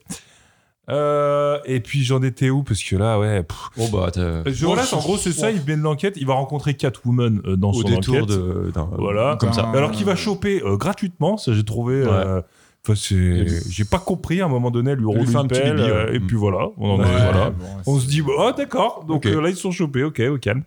[0.91, 2.65] Euh, et puis j'en étais où?
[2.65, 3.45] Parce que là ouais.
[3.45, 3.57] pff.
[3.79, 6.75] Oh bah, t'as- Je relate, en gros c'est ça, il mène l'enquête, il va rencontrer
[6.75, 8.29] Catwoman euh, dans au son détour enquête.
[8.29, 8.73] de.
[8.99, 9.37] Voilà.
[9.39, 9.71] Comme ça.
[9.75, 11.95] Alors qu'il va choper euh, gratuitement, ça j'ai trouvé.
[12.05, 12.43] euh,
[12.85, 14.41] Enfin, c'est, j'ai pas compris.
[14.41, 16.69] À un moment donné, elle lui roule une un petit pelle, euh, et puis voilà.
[16.79, 17.51] On en est- Ouais, voilà.
[17.51, 19.05] bon, On se dit, bah, oh, d'accord.
[19.07, 20.03] Donc euh, là, ils sont chopés.
[20.03, 20.65] Ok, au calme.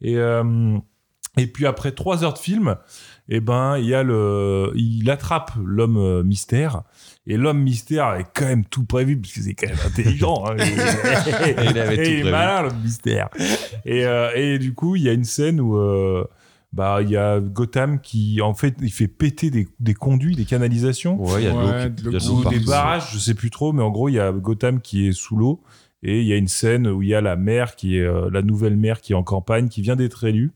[0.00, 0.76] Et, euh,
[1.36, 2.76] et puis après trois heures de film,
[3.28, 6.82] eh ben, il y a le, il attrape l'homme mystère.
[7.26, 10.44] Et l'homme mystère est quand même tout prévu parce que c'est quand même intelligent.
[10.46, 10.56] hein.
[10.58, 13.28] Et, il avait tout et il est malin l'homme mystère.
[13.84, 15.76] Et, euh, et du coup, il y a une scène où
[16.72, 20.44] bah il y a Gotham qui en fait il fait péter des, des conduits, des
[20.46, 22.42] canalisations Ouais, il y a de l'eau Ouais, qui- de il y a de l'eau
[22.42, 24.80] l'eau ou des barrages, je sais plus trop, mais en gros, il y a Gotham
[24.80, 25.60] qui est sous l'eau
[26.02, 28.28] et il y a une scène où il y a la mère qui est euh,
[28.32, 30.52] la nouvelle mère qui est en campagne, qui vient d'être élue.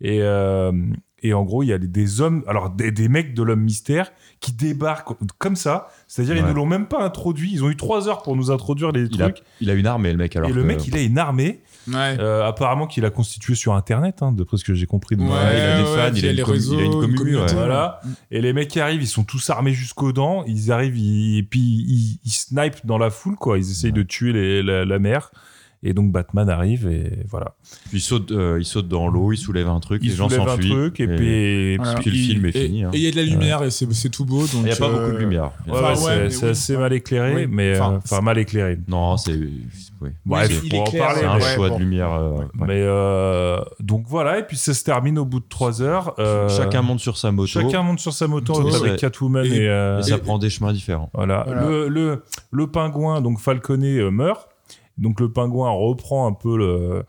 [0.00, 0.72] Et, euh,
[1.22, 4.10] et en gros, il y a des- hommes, alors des, des mecs de l'homme mystère
[4.40, 5.88] qui débarquent comme ça.
[6.08, 7.50] C'est-à-dire, ils ne l'ont même pas introduit.
[7.52, 9.42] Ils ont eu trois heures pour nous introduire les Il a, trucs.
[9.60, 10.34] il a une armée, le mec.
[10.36, 12.16] Alors et le mec, il a une armée, Ouais.
[12.18, 15.16] euh, apparemment qu'il a constituée sur Internet, hein, d'après ce que j'ai compris.
[15.16, 16.84] de Ouais, il a des ouais, fans, il a une les commu- réseaux, il a
[16.84, 17.52] une commu, communauté.
[17.52, 17.58] ouais.
[17.58, 18.00] Voilà.
[18.30, 20.44] Et les mecs qui arrivent, ils sont tous armés jusqu'aux dents.
[20.46, 23.58] Ils arrivent, ils- et puis ils, ils snipent dans la foule, quoi.
[23.58, 25.30] Ils essayent de tuer les- la, la mère.
[25.82, 27.54] Et donc Batman arrive et voilà.
[27.94, 30.46] Il saute, euh, il saute dans l'eau, il soulève un truc, Il les gens soulève
[30.46, 30.68] un s'enfuient.
[30.68, 31.94] truc et, puis, Voilà.
[32.00, 32.84] puis le il- film est Et fini.
[32.84, 32.90] hein.
[32.92, 34.44] et il y a de la lumière et c'est tout beau.
[34.52, 35.52] Il n'y a pas euh, beaucoup de lumière.
[35.66, 36.50] Ouais, Enfin, ouais, ouais, c'est oui.
[36.50, 37.46] assez mal éclairé, Oui.
[37.50, 38.78] mais euh, Enfin, enfin mal éclairé.
[38.88, 39.32] Non, c'est.
[40.02, 40.10] Oui.
[40.26, 41.20] Bref, il pour en parler.
[41.20, 41.76] C'est un choix bon.
[41.78, 42.12] de lumière.
[42.12, 42.44] euh, ouais.
[42.66, 46.14] Mais euh, donc voilà, et puis ça se termine au bout de trois heures.
[46.18, 47.46] Euh, Chacun monte sur sa moto.
[47.46, 48.96] chacun monte sur sa moto avec.
[48.98, 51.08] Catwoman Et- et, Et ça prend des chemins différents.
[51.14, 51.46] Voilà.
[51.48, 54.46] Le, le, le pingouin, donc Falconet, meurt.
[55.00, 57.04] Donc le pingouin reprend un peu le,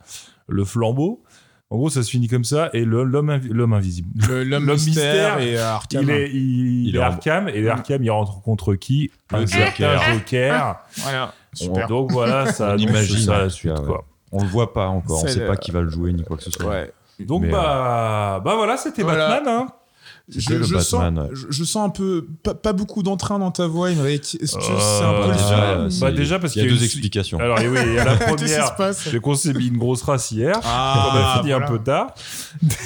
[0.47, 1.21] le flambeau.
[1.69, 2.69] En gros, ça se finit comme ça.
[2.73, 4.09] Et l'homme invi- l'homme invisible.
[4.27, 6.03] Le- L'homme mystère mystère, et euh, Arkham.
[6.03, 7.47] Il est, il, Il est est en- Arkham.
[7.49, 9.09] Et Arkham, il rentre contre qui?
[9.31, 10.01] Le Un Joker.
[10.13, 10.79] Joker.
[10.97, 11.33] Voilà.
[11.53, 11.87] Super.
[11.87, 13.71] Donc voilà, ça On imagine, ça la suite.
[13.77, 13.85] ouais.
[13.85, 14.03] quoi.
[14.33, 15.19] On le voit pas encore.
[15.19, 16.65] On C'est sait le- pas qui va le jouer ni quoi que ce soit.
[16.69, 16.91] Ouais.
[17.19, 19.29] Donc Mais, euh, bah, bah voilà, c'était Voilà.
[19.29, 19.53] Batman.
[19.53, 19.67] Hein.
[20.35, 21.35] Je, le je Batman, sens, ouais.
[21.35, 24.37] je, je sens un peu pas, pas beaucoup d'entrain dans ta voix, Emmerich.
[24.41, 26.71] Est-ce que Euh, c'est un peu déjà, euh, bah, déjà parce il y a qu'il
[26.71, 27.39] y a deux une- explications.
[27.39, 28.75] Alors oui, il y a la Qu'est-ce qui se première.
[28.75, 30.55] passe C'est qu'on s'est mis une grosse race hier.
[30.63, 32.13] Ah, on a fini un peu tard.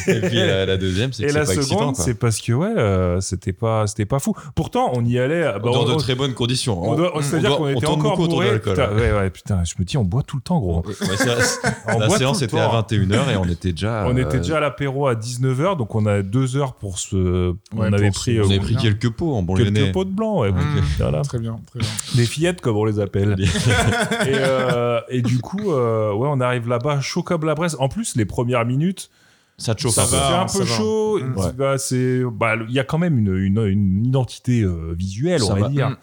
[0.07, 1.79] Et puis la, la deuxième, c'est Et que la c'est pas excitant.
[1.79, 4.33] seconde, c'est parce que ouais, euh, c'était pas, c'était pas fou.
[4.55, 5.43] Pourtant, on y allait.
[5.43, 6.81] bah, dans on- de on- très bonnes conditions.
[6.81, 8.73] On- C'est-à-dire on qu'on était encore l'alcool.
[8.73, 10.83] Putain, ouais, ouais, putain, je me dis, on boit tout le temps, gros.
[11.99, 14.05] La séance était à 21h et on était déjà.
[14.07, 17.15] On euh, était déjà à l'apéro à 19h, donc on a deux heures pour se
[17.35, 19.79] euh, on avait pris, euh, avez pris quelques pots en bon lyonnais.
[19.81, 20.39] quelques pots de blanc.
[20.41, 20.81] Ouais, Mmh.
[20.99, 21.21] voilà.
[21.21, 21.87] Très bien, très bien.
[22.15, 23.35] Des fillettes, comme on les appelle.
[23.39, 23.45] et,
[24.27, 27.75] euh, et du coup, euh, ouais, on arrive là-bas chaud comme la braise.
[27.79, 29.09] En plus, les premières minutes,
[29.57, 30.17] Ça te chauffe ça un fait peu.
[30.17, 31.19] va, un peu chaud.
[31.77, 35.51] C'est- bah, bah, il y a quand même une, une, une identité euh, visuelle, Ça
[35.53, 35.69] on va, va.
[35.69, 35.95] dire, Mm.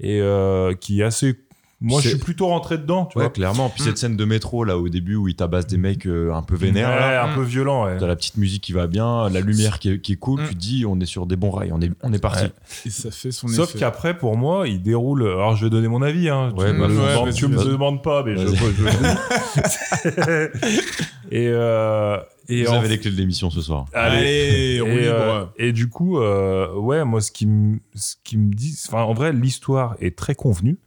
[0.00, 1.36] et euh, qui est assez.
[1.82, 3.30] Moi, je suis plutôt rentré dedans, tu Ouais, vois.
[3.32, 3.68] clairement.
[3.68, 6.42] Puis cette scène de métro, là, au début, où il tabasse des mecs euh, un
[6.42, 7.24] peu vénères, Ouais, là.
[7.30, 7.84] un peu violent.
[7.84, 7.98] Ouais.
[7.98, 10.48] T'as la petite musique qui va bien, la lumière qui est, qui est cool, Mm.
[10.48, 12.44] tu te dis on est sur des bons rails, on est, on est parti.
[12.44, 12.52] Ouais.
[12.86, 13.80] Et ça fait son Sauf effet.
[13.80, 15.22] qu'après, pour moi, il déroule.
[15.24, 16.30] Alors, je vais donner mon avis.
[16.30, 16.54] Hein.
[16.56, 18.56] Ouais, tu, bah, me ouais, demandes- tu me demandes pas, mais je, Vas-y.
[18.56, 20.50] je
[21.30, 22.16] et euh,
[22.48, 23.86] et Vous en avez les clés de l'émission ce soir.
[23.92, 24.86] Allez, et, libre.
[24.88, 29.02] euh, et du coup, euh, ouais, moi, ce qui me, ce qui me dit, enfin,
[29.02, 30.78] en vrai, l'histoire est très convenue.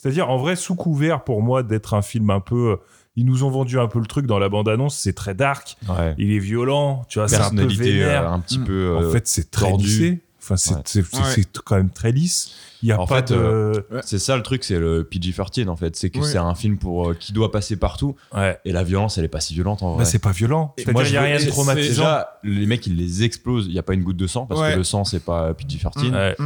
[0.00, 2.76] C'est-à-dire, en vrai, sous couvert pour moi d'être un film un peu,
[3.16, 4.96] ils nous ont vendu un peu le truc dans la bande-annonce.
[4.96, 6.14] C'est très dark, Ouais.
[6.18, 8.22] il est violent, tu vois, c'est un peu Personnalité vénère.
[8.30, 8.64] euh, un petit Mm.
[8.64, 8.96] peu.
[8.96, 9.84] en euh, fait, c'est très tordu.
[9.86, 10.20] lissé.
[10.40, 11.44] Enfin, c'est Ouais.
[11.64, 12.52] quand même très lisse.
[12.82, 13.36] Il y a En pas fait, de.
[13.38, 15.96] euh, c'est ça le truc, c'est le PG-13 en fait.
[15.96, 16.24] C'est que Ouais.
[16.24, 18.14] c'est un film pour, euh, qui doit passer partout.
[18.34, 18.56] ouais.
[18.64, 20.04] Et la violence, elle est pas si violente en vrai.
[20.04, 20.74] Bah, c'est pas violent.
[20.78, 21.88] Et moi, il y a rien de traumatisant.
[22.04, 23.66] Déjà, les mecs, ils les explosent.
[23.66, 24.72] Il n'y a pas une goutte de sang parce Ouais.
[24.74, 26.12] que le sang, c'est pas PG-13.
[26.12, 26.36] Ouais.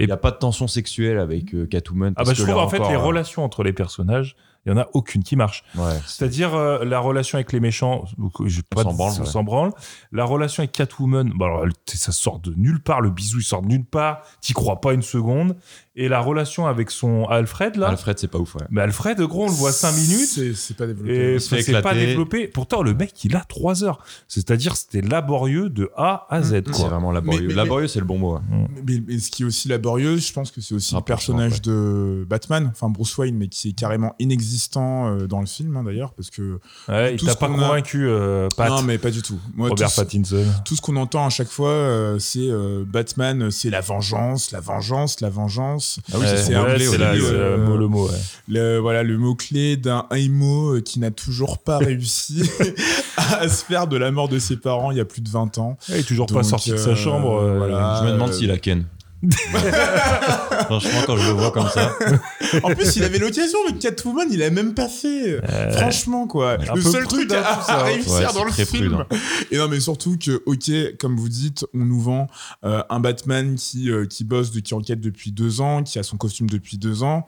[0.00, 2.14] Il n'y a pas de tension sexuelle avec euh, Catwoman.
[2.16, 4.34] Ah bah, je que trouve là en fait encore, les euh, relations entre les personnages,
[4.64, 5.64] il y en a aucune qui marche.
[5.74, 5.98] Ouais.
[6.06, 8.04] C'est-à-dire euh, la relation avec les méchants,
[8.44, 9.42] je pas s'en branle, ouais.
[9.42, 9.72] branle.
[10.12, 13.00] La relation avec Catwoman, bah alors, ça sort de nulle part.
[13.00, 14.22] Le bisou, il sort de nulle part.
[14.40, 15.56] T'y crois pas une seconde.
[16.02, 17.88] Et la relation avec son Alfred là.
[17.88, 18.54] Alfred, c'est pas ouf.
[18.54, 18.62] Ouais.
[18.70, 20.54] Mais Alfred, gros, on le voit 5 minutes.
[20.54, 21.34] C'est pas développé.
[21.34, 22.48] Et c'est pas développé.
[22.48, 23.98] Pourtant, le mec, il a 3 heures.
[24.26, 26.52] C'est-à-dire, c'était laborieux de A à Z.
[26.52, 26.62] Mm, mm.
[26.66, 26.88] C'est Quoi.
[26.88, 27.40] vraiment laborieux.
[27.42, 28.34] Mais- mais- laborieux, c'est le bon mot.
[28.34, 28.40] ouais.
[28.86, 31.60] Mais, mais ce qui est aussi laborieux, je pense que c'est aussi le personnage ouais.
[31.64, 35.84] de Batman, enfin Bruce Wayne, mais qui est carrément inexistant euh, dans le film hein,
[35.84, 36.58] d'ailleurs, parce que
[36.88, 39.38] Ouais, il t'a pas convaincu, euh, Pat, non, mais pas du tout.
[39.54, 40.44] Moi, Robert tout, ce- Pattinson.
[40.64, 44.60] tout ce qu'on entend à chaque fois, euh, c'est euh, Batman, c'est la vengeance, la
[44.60, 45.89] vengeance, la vengeance.
[46.12, 48.06] Ah oui, Ouais, c'est son ouais, le mot- le mot.
[48.08, 48.18] ouais.
[48.48, 52.42] Le, voilà, le mot-clé d'un Aimo euh, qui n'a toujours pas réussi
[53.16, 55.58] à se faire de la mort de ses parents il y a plus de 20
[55.58, 55.76] ans.
[55.88, 57.40] Il est toujours pas sorti de sa euh, chambre.
[57.40, 58.00] euh, voilà.
[58.02, 58.84] Je me demande euh, s'il a Ken.
[60.64, 61.92] Franchement, quand je le vois comme ça.
[62.64, 65.40] En plus, il avait l'occasion avec Catwoman, il a même pas fait.
[65.72, 66.56] Franchement, quoi.
[66.56, 67.72] le seul truc hein, à, tout ça.
[67.74, 69.04] à réussir Ouais, dans le film.
[69.50, 72.26] Et non, mais surtout que, ok, comme vous dites, on nous vend
[72.64, 76.02] euh, un Batman qui, euh, qui bosse, de, qui enquête depuis deux ans, qui a
[76.02, 77.26] son costume depuis deux ans,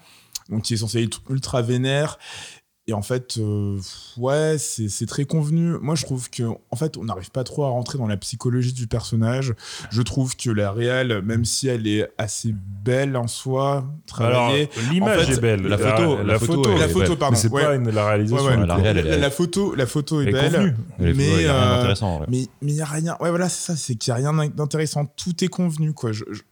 [0.49, 2.19] donc qui est censé être ultra vénère.
[2.89, 3.79] Et en fait, euh,
[4.17, 5.77] ouais, c'est très convenu.
[5.81, 8.73] Moi, je trouve que, en fait, on n'arrive pas trop à rentrer dans la psychologie
[8.73, 9.55] du personnage.
[9.93, 12.53] Je trouve que la réelle, même si elle est assez
[12.85, 15.63] belle en soi, travaillée, l'image En fait, est belle.
[15.63, 17.63] la photo- la, la photo, la photo, pardon, Mais c'est ouais.
[17.63, 18.45] pas une, la réalisation.
[18.47, 18.61] Ouais, ouais.
[18.63, 20.53] du La réelle, la, elle photo, la photo est Elle est belle.
[20.53, 20.75] convenue.
[20.99, 22.25] Mais, ouais, il y a rien euh.
[22.29, 23.17] Mais mais il y a rien.
[23.21, 25.07] Ouais, voilà, c'est ça, c'est qu'il y a rien d'intéressant.
[25.07, 26.11] Tout est convenu, quoi.
[26.11, 26.43] Je- je-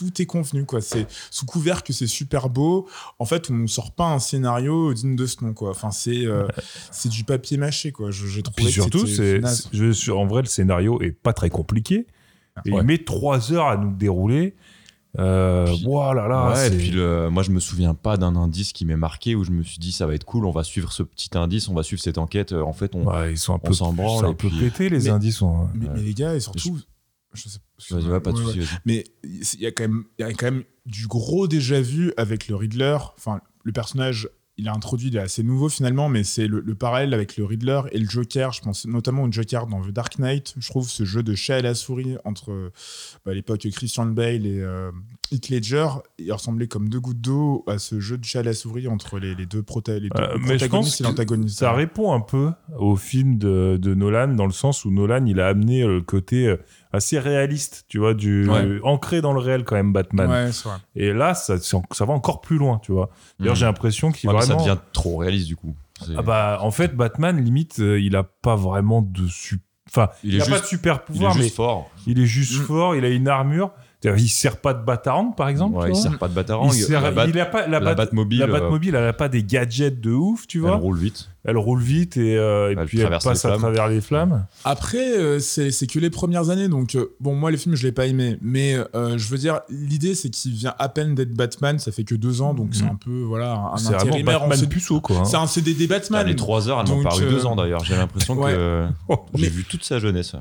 [0.00, 0.80] tout est convenu, quoi.
[0.80, 2.88] C'est sous couvert que c'est super beau.
[3.18, 5.70] En fait, on ne sort pas un scénario digne de ce nom, quoi.
[5.70, 6.46] Enfin, c'est euh,
[6.90, 8.10] c'est du papier mâché, quoi.
[8.10, 8.56] Je- J'ai trouvé.
[8.56, 9.40] Puis que surtout, c'est,
[9.72, 12.06] je suis- en vrai, le scénario est pas très compliqué.
[12.64, 12.80] Et Ouais.
[12.80, 14.54] il met trois heures à nous dérouler.
[15.18, 16.52] Euh, Puis- voilà, là.
[16.52, 19.42] ouais, et puis le- moi je me souviens pas d'un indice qui m'est marqué où
[19.42, 21.74] je me suis dit ça va être cool, on va suivre ce petit indice, on
[21.74, 22.52] va suivre cette enquête.
[22.52, 23.04] Euh, En fait, on.
[23.06, 25.38] Ouais, ils sont un peu, s'en branle, un peu pétés, les Mais- indices.
[25.38, 26.76] Sont, Mais, mais les gars, et surtout.
[26.78, 26.82] Je
[27.34, 27.58] sais
[27.90, 28.64] Vas-y, ouais, pas de Ouais.
[28.84, 32.12] Mais il y a quand même, il y a quand même du gros déjà vu
[32.16, 32.98] avec le Riddler.
[33.16, 36.74] Enfin, le personnage, il a introduit, il est assez nouveau finalement, mais c'est le, le
[36.74, 38.52] parallèle avec le Riddler et le Joker.
[38.52, 40.54] Je pense notamment au Joker dans The Dark Knight.
[40.58, 42.72] Je trouve ce jeu de chat à la souris entre
[43.24, 44.90] bah, à l'époque Christian Bale et euh,
[45.32, 45.86] Heath Ledger,
[46.18, 49.18] il ressemblait comme deux gouttes d'eau à ce jeu de chat à la souris entre
[49.18, 51.58] les, les deux, prota les deux Euh, mais je pense protagonistes et que l'antagoniste.
[51.58, 55.38] ça répond un peu au film de, de Nolan dans le sens où Nolan il
[55.40, 56.56] a amené euh, le côté euh,
[56.92, 58.80] assez réaliste, tu vois, du Ouais.
[58.82, 60.28] ancré dans le réel quand même Batman.
[60.30, 60.78] Ouais, c'est vrai.
[60.96, 63.10] Et là, ça, va encore plus loin, tu vois.
[63.38, 63.58] D'ailleurs, Mhm.
[63.60, 64.58] j'ai l'impression qu'il Ouais, vraiment.
[64.58, 65.74] ça devient trop réaliste du coup.
[66.16, 70.30] Ah bah, en fait, Batman, limite, euh, il a pas vraiment de su- Enfin, Il
[70.34, 71.90] il, est a juste- pas de super il est pouvoir, mais juste fort.
[72.06, 72.64] il est juste Mm.
[72.64, 72.94] fort.
[72.94, 73.72] Il a une armure.
[74.04, 75.76] Il sert pas de batarang, par exemple.
[75.78, 76.66] Ouais, tu il sert pas de batarang.
[76.66, 79.04] Il sert- la bat- il a pas la, la bat- Batmobile, La euh, Batmobile, elle
[79.08, 80.76] a pas des gadgets de ouf, tu elle vois.
[80.76, 81.29] roule vite.
[81.44, 84.44] Elle roule vite et, euh, et Elle puis elle passe à travers les flammes.
[84.64, 87.92] Après, euh, c'est que les premières années, donc euh, bon, moi les films je l'ai
[87.92, 91.78] pas aimé, mais euh, je veux dire, l'idée c'est qu'il vient à peine d'être Batman,
[91.78, 92.90] ça fait que deux ans, donc c'est Mhm.
[92.90, 95.18] un peu voilà un C'est vraiment Batman puceau, quoi.
[95.20, 95.24] hein.
[95.24, 96.26] C'est un CDD Batman.
[96.26, 97.84] les trois heures, elles m'ont paru euh, deux ans d'ailleurs.
[97.84, 98.52] J'ai l'impression ouais.
[98.52, 98.86] que
[99.34, 100.34] j'ai Mais- vu toute sa jeunesse.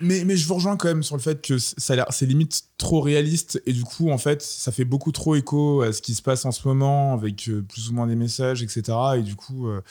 [0.00, 3.02] Mais, mais je vous rejoins quand même sur le fait que ça c'est limite trop
[3.02, 6.22] réaliste et du coup en fait ça fait beaucoup trop écho à ce qui se
[6.22, 9.82] passe en ce moment avec plus ou moins des messages etc et du coup euh,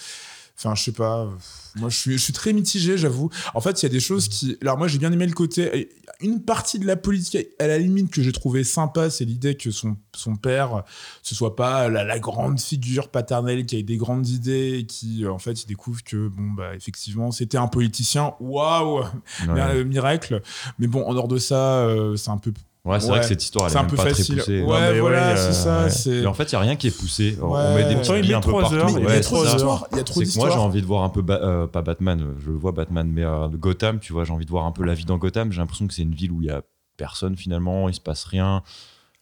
[0.63, 1.27] Enfin, je sais pas.
[1.75, 3.31] Moi, je suis, je suis très mitigé, j'avoue.
[3.55, 4.57] En fait, il y a des choses qui.
[4.61, 5.89] Alors, moi, j'ai bien aimé le côté.
[6.19, 9.71] Une partie de la politique, à la limite, que j'ai trouvé sympa, c'est l'idée que
[9.71, 10.83] son, son père,
[11.23, 15.25] ce soit pas la, la grande figure paternelle qui a des grandes idées et qui,
[15.25, 18.35] euh, en fait, il découvre que, bon, bah, effectivement, c'était un politicien.
[18.39, 18.99] Waouh!
[18.99, 19.05] Ouais.
[19.49, 20.43] Euh, Miracle.
[20.77, 22.53] Mais bon, en dehors de ça, euh, c'est un peu.
[22.83, 24.25] Ouais, c'est vrai que cette histoire, elle c'est est un même peu pas facile.
[24.25, 24.61] très poussée.
[24.63, 26.09] Ouais, Non, mais voilà, ouais, c'est euh, ça.
[26.09, 26.25] ouais.
[26.25, 27.37] en fait, il n'y a rien qui est poussé.
[27.39, 27.75] On Ouais.
[27.75, 28.75] met des petits il billes met un peu trois partout.
[28.97, 29.85] il y a Ouais, trop d'histoires.
[29.91, 31.67] Il y a trop C'est que moi, j'ai envie de voir un peu, Ba- euh,
[31.67, 34.45] pas Batman, euh, je le vois Batman, mais euh, de Gotham, tu vois, j'ai envie
[34.45, 35.51] de voir un peu la vie dans Gotham.
[35.51, 36.63] J'ai l'impression que c'est une ville où il y a
[36.97, 38.63] personne finalement, il se passe rien.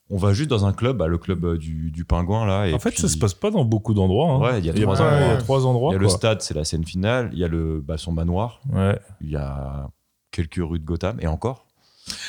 [0.10, 2.66] On va juste dans un club, bah, le club du, du pingouin là.
[2.68, 4.32] Et En fait, puis- ça se passe pas dans beaucoup d'endroits.
[4.32, 4.40] hein.
[4.40, 5.38] Ouais, il y y a trois pas- il y a endroits.
[5.38, 5.92] trois endroits.
[5.92, 6.16] Il y a le quoi.
[6.16, 7.30] stade, c'est la scène finale.
[7.34, 8.62] Il y a le, bah, son manoir.
[8.74, 8.98] Ouais.
[9.22, 9.90] Il y a
[10.32, 11.66] quelques rues de Gotham et encore.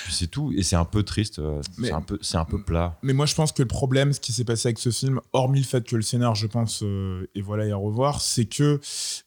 [0.08, 0.52] C'est tout.
[0.56, 1.38] Et c'est un peu triste.
[1.38, 2.98] euh, Mais- C'est un peu, c'est un peu plat.
[3.02, 5.60] Mais moi, je pense que le problème, ce qui s'est passé avec ce film, hormis
[5.60, 8.80] le fait que le scénar, je pense, euh, et voilà, et à revoir, c'est que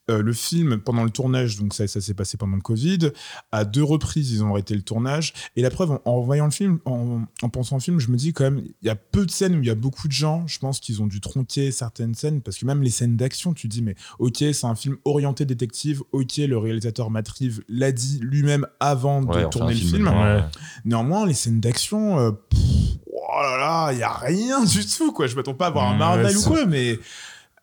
[0.10, 3.12] euh, le film, pendant le tournage, donc ça, ça s'est passé pendant le Covid,
[3.54, 5.34] à deux reprises, ils ont arrêté le tournage.
[5.56, 8.18] Et la preuve, en, en voyant le film, en, en pensant au film, je me
[8.18, 10.14] dis quand même, il y a peu de scènes où il y a beaucoup de
[10.14, 10.46] gens.
[10.48, 13.70] Je pense qu'ils ont dû tronquer certaines scènes, parce que même les scènes d'action, tu
[13.70, 17.92] te dis, mais ok, c'est un film orienté détective, ok, le réalisateur Matt Reeves l'a
[17.94, 20.06] dit lui-même avant Ouais, de tourner le film film.
[20.06, 20.44] de- Ouais.
[20.86, 22.60] Néanmoins, les scènes d'action, euh, pff,
[23.08, 25.28] oh là là, il y a rien du tout, quoi.
[25.28, 27.00] Je m'attends pas à voir un Ouais, Marvel ou quoi, mais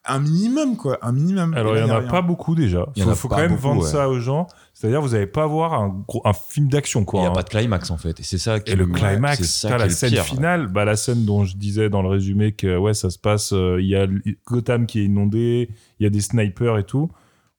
[0.06, 0.98] un minimum, quoi.
[1.02, 1.52] Un minimum.
[1.54, 2.08] Alors, il y en a rien.
[2.08, 2.86] pas beaucoup déjà.
[2.96, 3.88] Il faut, quand même beaucoup, vendre ouais.
[3.88, 4.46] ça aux gens.
[4.72, 7.20] C'est-à-dire, vous n'allez pas voir un, gros, un film d'action, Il quoi.
[7.20, 7.32] n'y a hein.
[7.34, 8.18] pas de climax en fait.
[8.18, 10.24] Et c'est ça qui Et le climax, c'est la scène pire.
[10.24, 13.52] finale, bah, la scène dont je disais dans le résumé que ouais, ça se passe,
[13.52, 14.06] euh, il y a
[14.46, 17.10] Gotham qui est inondé, il y a des snipers et tout.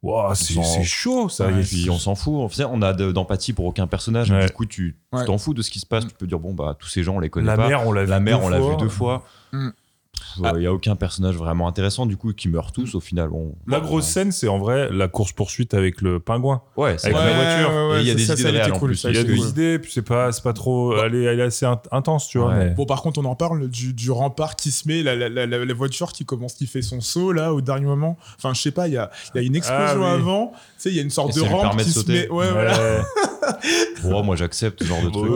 [0.01, 1.51] Wow, c'est chaud ça.
[1.51, 2.33] Et Et puis on s'en fout.
[2.41, 4.31] En fait, on a de- d'empathie pour aucun personnage.
[4.31, 4.47] Ouais.
[4.47, 5.25] Du coup, tu Ouais.
[5.25, 6.07] t'en fous de ce qui se passe.
[6.07, 7.67] Tu peux dire bon bah tous ces gens on les connaît la pas.
[7.67, 8.75] mère, on l'a vu La mère, deux on l'a vu fois.
[8.77, 9.23] deux fois.
[9.51, 9.69] Mm.
[10.37, 13.29] Il n'y a aucun personnage vraiment intéressant, du coup, qui meurt tous au final.
[13.33, 13.53] On...
[13.67, 16.61] La grosse scène, c'est en vrai la course-poursuite avec le pingouin.
[16.77, 17.31] Ouais, c'est Avec vrai.
[17.31, 17.95] la voiture.
[17.97, 19.03] Et il y a ça, des ça, idées ça, cool, plus.
[19.09, 19.47] Il y a des cool.
[19.47, 20.97] idées, puis c'est pas, c'est pas trop.
[20.97, 22.49] Elle est, elle est assez int- intense, tu vois.
[22.49, 22.65] Ouais.
[22.69, 22.69] Mais...
[22.71, 25.45] Bon, par contre, on en parle du, du rempart qui se met, la, la, la,
[25.47, 28.17] la voiture qui commence, qui fait son saut, là, au dernier moment.
[28.37, 30.21] Enfin, je sais pas, il y a, il y a une explosion Ah, oui.
[30.21, 30.51] avant.
[30.53, 32.29] Tu sais, il y a une sorte Et de rampe qui se met.
[32.29, 33.03] Ouais, voilà.
[34.03, 35.31] Bon, moi, j'accepte ce genre de truc.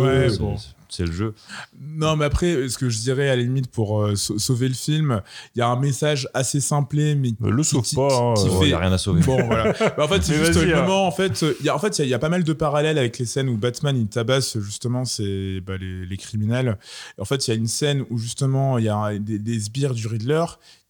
[0.97, 1.33] C'est- le jeu.
[1.79, 4.73] Non, mais après, ce que je dirais à la limite pour euh, sau- sauver le
[4.73, 5.21] film,
[5.55, 8.07] il y a un message assez simplé, mais Le sauve qui- pas.
[8.07, 9.21] hein, euh, Il fait- n'y a rien à sauver.
[9.21, 9.73] Bon, voilà.
[9.97, 10.81] Bah, en fait, c'est juste le hein.
[10.81, 11.05] moment.
[11.07, 12.29] En fait, euh, il y a, en fait, il y a- il y, a pas
[12.29, 16.17] mal de parallèles avec les scènes où Batman il tabasse justement c'est bah, les, les
[16.17, 16.77] criminels.
[17.17, 19.59] Et en fait, il y a une scène où justement il y a des, des
[19.59, 20.45] sbires du Riddler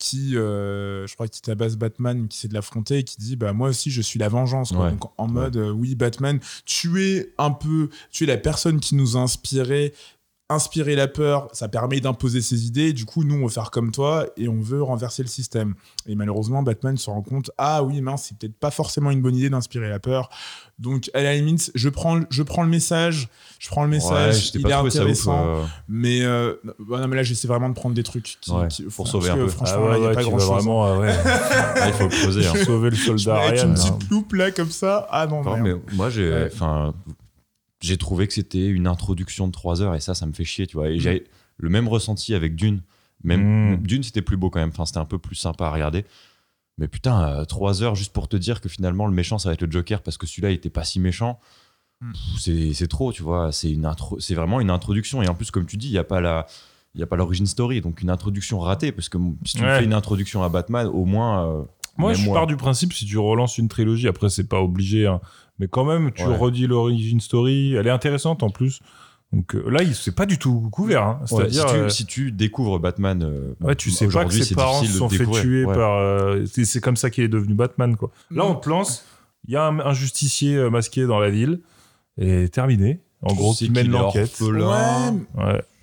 [0.06, 3.54] qui, euh, je crois, qui tabasse Batman, qui essaie de l'affronter et qui dit bah
[3.54, 4.72] moi aussi je suis la vengeance.
[4.72, 4.86] quoi.
[4.86, 4.92] Ouais.
[4.92, 8.96] Donc en mode euh, oui Batman, tu es un peu, tu es la personne qui
[8.96, 9.94] nous a inspiré
[10.48, 12.94] inspirer la peur, ça permet d'imposer ses idées.
[12.94, 15.74] Du coup, nous, on veut faire comme toi et on veut renverser le système.
[16.08, 19.36] Et malheureusement, Batman se rend compte ah oui, mince, c'est peut-être pas forcément une bonne
[19.36, 20.30] idée d'inspirer la peur.
[20.78, 23.28] Donc, à la limite, je prends, je prends le message,
[23.58, 25.48] je prends le message, il pas est trouvé ça ouf, intéressant.
[25.48, 28.68] euh, Mais, euh, bah non, mais là, j'essaie vraiment de prendre des trucs qui, Ouais,
[28.68, 29.48] qui- pour sauver un peu.
[29.48, 30.54] Franchement, Ah ouais, là, il n'y a pas tu grand vas chose.
[30.54, 31.14] vraiment, ah ouais.
[31.26, 32.46] ah, il faut le creuser.
[32.46, 32.54] hein.
[32.66, 35.08] sauver le soldat avec une petite loupe là, comme ça.
[35.10, 36.94] Ah non, Non, mais moi, j'ai, enfin,
[37.82, 40.68] j'ai trouvé que c'était une introduction de 3 heures et ça, ça me fait chier,
[40.68, 40.90] tu vois.
[40.90, 41.26] Et j'ai
[41.58, 42.82] le même ressenti avec Dune.
[43.24, 43.78] Même Mm.
[43.88, 44.70] Dune, c'était plus beau quand même.
[44.70, 46.06] Enfin, c'était un peu plus sympa à regarder.
[46.78, 49.62] Mais putain, 3 heures juste pour te dire que finalement, le méchant, ça va être
[49.64, 51.40] le Joker parce que celui-là, il était pas si méchant.
[52.02, 52.12] Mm.
[52.74, 53.52] C'est, trop, tu vois.
[53.52, 55.22] C'est une intro, c'est vraiment une introduction.
[55.24, 56.46] Et en plus, comme tu dis, il y a pas la,
[56.94, 59.68] il y a pas l'origine story, donc une introduction ratée parce que si tu me
[59.78, 61.46] fais une introduction à Batman, au moins.
[61.48, 61.64] euh,
[61.98, 65.22] Moi, je pars du principe, si tu relances une trilogie, après, c'est pas obligé, hein,
[65.60, 66.36] mais quand même, tu Ouais.
[66.38, 67.74] redis l'origine story.
[67.74, 68.80] Elle est intéressante en plus.
[69.34, 71.04] Donc euh, là, il- c'est pas du tout couvert.
[71.04, 71.20] hein.
[71.22, 71.66] Ouais, si, C'est-à-dire.
[71.66, 74.56] tu, euh, si tu découvres Batman, euh, Ouais, tu sais pas que aujourd'hui, ses c'est
[74.56, 75.42] parents se difficile de sont fait découvrir.
[75.44, 75.74] tuer Ouais.
[75.76, 75.94] par.
[75.98, 78.12] euh, c'est c'est comme ça qu'il est devenu Batman, quoi.
[78.32, 79.04] Là, on te lance,
[79.48, 81.62] il y a un, un justicier masqué dans la ville,
[82.18, 83.00] et terminé.
[83.24, 84.32] En Tu gros, qui mène l'enquête.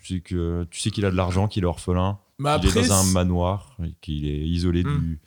[0.02, 2.78] Tu sais que tu sais qu'il a de l'argent, qu'il est orphelin, mais qu'il est
[2.78, 4.98] après, dans un manoir, et qu'il est isolé Mm.
[5.00, 5.20] du,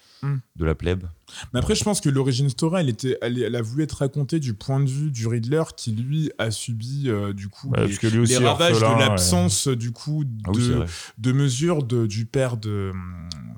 [0.55, 1.07] De la plèbe.
[1.53, 4.39] Mais après, je pense que l'origine story, elle, était, elle, elle a voulu être racontée
[4.39, 8.09] du point de vue du Riddler qui, lui, a subi, euh, du coup, Ouais, les,
[8.09, 8.99] lui ravages de ouais.
[8.99, 10.85] l'absence, du coup, de, Ah oui, vrai.
[11.17, 12.91] de mesures de, du père de.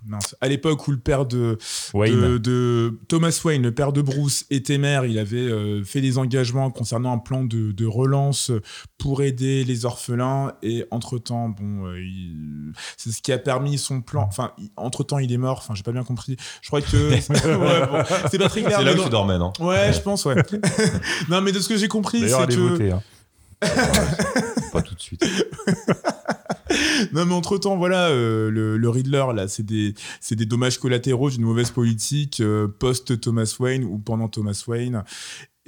[0.09, 0.35] Mince.
[0.39, 1.57] À l'époque où le père de,
[1.93, 6.17] de, de Thomas Wayne, le père de Bruce, était maire, il avait euh, fait des
[6.17, 8.51] engagements concernant un plan de, de relance
[8.97, 10.53] pour aider les orphelins.
[10.63, 14.23] Et entre-temps, bon, euh, il- c'est ce qui a permis son plan.
[14.29, 15.57] Enfin, entre-temps, il est mort.
[15.57, 16.37] Enfin, j'ai pas bien compris.
[16.61, 16.87] Je crois que.
[17.59, 18.77] Ouais, bon, c'est très clair.
[18.79, 20.35] C'est là où tu dormais, non Ouais, je pense, ouais.
[21.29, 22.55] non, mais de ce que j'ai compris, c'est que.
[22.55, 22.91] voter.
[22.91, 23.01] hein.
[24.71, 25.25] Pas tout de suite.
[27.13, 30.77] non, mais entre temps, voilà, euh, le, le Riddler, là, c'est des, c'est des dommages
[30.77, 35.03] collatéraux d'une mauvaise politique euh, post-Thomas Wayne ou pendant Thomas Wayne.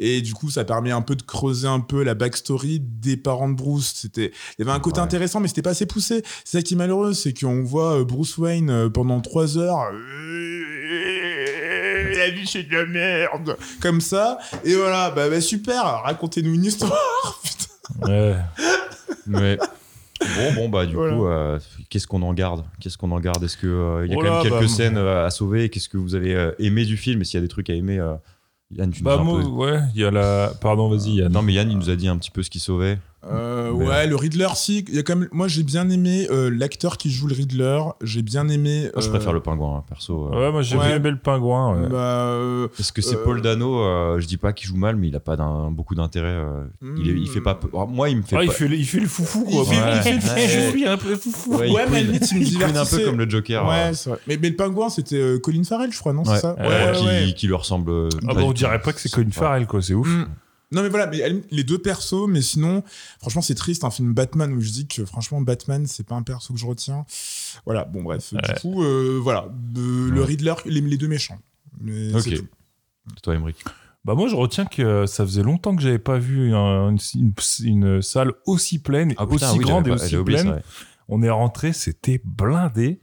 [0.02, 3.49] Et du coup, ça permet un peu de creuser un peu la backstory des parents
[3.49, 3.93] de Bruce.
[3.95, 5.06] C'était, il y avait un côté Ouais.
[5.06, 6.23] intéressant, mais c'était pas assez poussé.
[6.45, 9.91] C'est ça qui est malheureux, c'est qu'on voit euh, Bruce Wayne pendant trois heures.
[12.30, 13.58] Euh, La vie, c'est de la merde.
[13.82, 14.38] Comme ça.
[14.63, 16.94] Et voilà, bah, bah, super, racontez-nous une histoire.
[18.08, 18.36] Ouais.
[19.28, 19.58] Ouais.
[20.22, 21.15] Bon, bon, bah, du Voilà.
[21.15, 22.63] coup, euh, qu'est-ce qu'on en garde?
[22.80, 23.44] Qu'est-ce qu'on en garde?
[23.44, 25.70] Est-ce qu'il il y a Oh quand même quelques bah, scènes euh, à sauver?
[25.70, 27.22] Qu'est-ce que vous avez euh, aimé du film?
[27.22, 28.13] Et s'il y a des trucs à aimer, euh,
[28.72, 30.54] Yann, tu nous Bah, as un moi, peu- ouais, il y a la.
[30.62, 31.32] Pardon, vas-y, Yann.
[31.32, 33.00] Non, mais Yann, il nous a dit un petit peu ce qu'il sauvait.
[33.26, 34.86] Euh, ouais, le Riddler, si.
[34.88, 35.28] Il y a quand même...
[35.34, 37.80] Moi, j'ai bien aimé euh, l'acteur qui joue le Riddler.
[38.02, 38.90] J'ai bien aimé.
[38.94, 40.30] Moi, je euh, préfère le pingouin, hein, perso.
[40.32, 40.40] euh.
[40.40, 40.88] Ouais, moi j'ai Ouais.
[40.88, 41.74] bien aimé le pingouin.
[41.82, 41.90] ouais.
[41.90, 44.96] Bah, euh, Parce que c'est Euh, Paul Dano, euh, je dis pas qu'il joue mal,
[44.96, 45.36] mais il a pas
[45.70, 46.28] beaucoup d'intérêt.
[46.30, 47.56] euh, il, il fait pas.
[47.56, 48.54] peu- alors, Moi, il me fait Ah, il, pas.
[48.54, 49.64] fait, le- il fait le foufou, quoi.
[49.64, 49.92] Il fait- Ouais.
[49.98, 50.48] il fait le Ouais, foufou.
[50.48, 51.56] Je suis un peu foufou.
[51.58, 53.66] Ouais, il Ouais, mais limite, il me il un peu comme le Joker.
[53.68, 54.20] ouais, euh, c'est vrai.
[54.28, 56.36] Mais, mais le pingouin, c'était euh, Colin Farrell, je crois, non ouais.
[56.36, 56.56] C'est ça?
[56.58, 57.34] Ouais, qui, ouais.
[57.36, 57.92] qui lui ressemble.
[57.92, 59.30] euh, Ah bah, on dirait pas que c'est Colin.
[59.32, 59.82] Farrell, quoi.
[59.82, 60.08] C'est ouf.
[60.72, 62.84] Non, mais voilà, mais les deux persos, mais sinon,
[63.20, 66.22] franchement, c'est triste, un film Batman où je dis que franchement, Batman, c'est pas un
[66.22, 67.06] perso que je retiens.
[67.66, 68.32] Voilà, bon, bref.
[68.34, 68.40] Ouais.
[68.54, 70.22] Du coup, euh, voilà, de- le.
[70.22, 71.40] Riddler, les, les deux méchants.
[71.82, 72.22] Mais Ok.
[72.24, 72.48] c'est tout.
[73.24, 73.58] Toi, Emmerich.
[74.06, 77.34] Bah moi je retiens que ça faisait longtemps que j'avais pas vu un- une,
[77.66, 80.62] une salle aussi pleine, Ah, putain, aussi oui, grande et aussi pleine.
[81.10, 83.02] On est rentré, c'était blindé.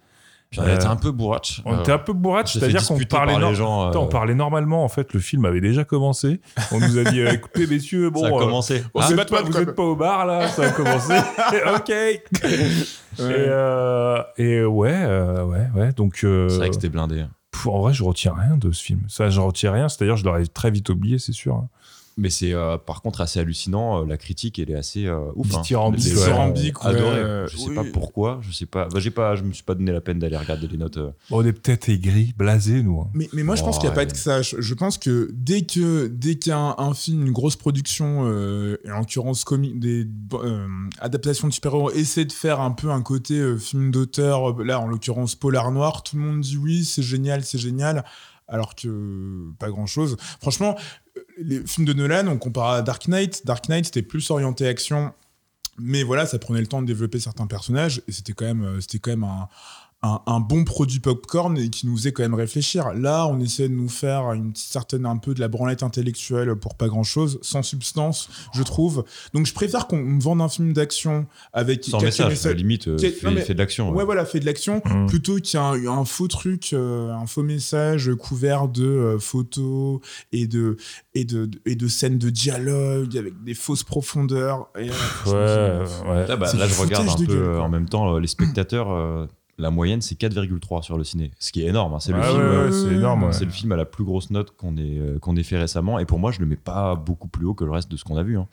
[0.56, 1.62] Puis on était Euh, un peu bourrache.
[1.64, 3.84] On était un peu fait c'est-à-dire qu'on parlait, les gens.
[3.84, 4.84] euh, Attends, on parlait normalement.
[4.84, 6.40] En fait, le film avait déjà commencé.
[6.72, 8.82] On nous a dit euh, écoutez messieurs, bon, ça a euh, commencé.
[8.94, 9.74] Hein êtes Batman, pas, vous quand êtes même.
[9.74, 11.12] pas au bar là, ça a commencé.
[11.76, 11.90] ok.
[11.90, 12.22] Et,
[13.20, 15.92] euh, et ouais, euh, ouais, ouais.
[15.92, 17.24] Donc, euh, C'est vrai que c'était blindé.
[17.50, 19.00] pff, en vrai, je retiens rien de ce film.
[19.08, 19.88] Ça, je retiens rien.
[19.88, 21.64] C'est-à-dire, je l'aurais très vite oublié, c'est sûr.
[22.18, 24.02] Mais c'est euh, par contre assez hallucinant.
[24.02, 25.54] euh, La critique, elle est assez euh, ouf.
[25.54, 25.60] hein.
[25.60, 27.44] Dithyrambique, Dithyrambique, ouais, adoré.
[27.50, 27.74] Je sais oui.
[27.74, 28.38] pas pourquoi.
[28.42, 28.88] Je sais pas.
[28.88, 29.36] Bah, j'ai pas.
[29.36, 30.96] Je me suis pas donné la peine d'aller regarder les notes.
[30.96, 31.10] euh.
[31.28, 33.00] Bon, on est peut-être aigris, blasés, nous.
[33.00, 33.10] hein.
[33.12, 34.06] Mais, mais moi, je pense Oh, qu'il n'y a pas ouais.
[34.06, 34.40] que ça.
[34.40, 37.56] Je, je pense que dès que dès qu'il y a un, un film, une grosse
[37.56, 40.66] production, euh, et en l'occurrence des euh,
[41.00, 44.86] adaptations de super-héros, essaie de faire un peu un côté euh, film d'auteur, là en
[44.86, 48.04] l'occurrence polar noir, tout le monde dit oui, c'est génial, c'est génial,
[48.48, 50.16] alors que pas grand-chose.
[50.40, 50.76] Franchement,
[51.16, 53.46] euh, les films de Nolan, on compare à Dark Knight.
[53.46, 55.12] Dark Knight, c'était plus orienté action.
[55.78, 58.80] Mais voilà, ça prenait le temps de développer certains personnages et c'était quand même, euh,
[58.80, 59.48] c'était quand même un,
[60.02, 62.92] un, un bon produit popcorn et qui nous faisait quand même réfléchir.
[62.92, 66.74] Là, on essaie de nous faire une certaine un peu de la branlette intellectuelle pour
[66.76, 69.04] pas grand chose, sans substance, je trouve.
[69.34, 72.44] Donc, je préfère qu'on me vende un film d'action avec Sans message.
[72.44, 73.90] la limite, euh, fait, non, mais- fait de l'action.
[73.90, 75.06] Ouais, voilà, fait de l'action Mm.
[75.06, 80.00] plutôt qu'il y a un, faux truc, euh, un faux message couvert de euh, photos
[80.30, 80.76] et de,
[81.14, 84.68] et, de, et de scènes de dialogue avec des fausses profondeurs.
[84.78, 84.90] Et,
[85.26, 86.26] euh, Ouais, ouais.
[86.28, 89.28] Là, bah, là, je regarde un peu gueule, en même temps les spectateurs.
[89.58, 91.30] La moyenne, c'est 4,3 sur le ciné.
[91.38, 91.94] Ce qui est énorme.
[91.94, 92.00] hein.
[92.00, 92.36] C'est le Ah film.
[92.38, 93.22] ouais, euh, ouais, c'est énorme.
[93.24, 93.32] ouais.
[93.32, 95.98] C'est le film à la plus grosse note qu'on ait, euh, qu'on ait fait récemment.
[95.98, 98.04] Et pour moi, je le mets pas beaucoup plus haut que le reste de ce
[98.04, 98.38] qu'on a vu.
[98.38, 98.48] hein.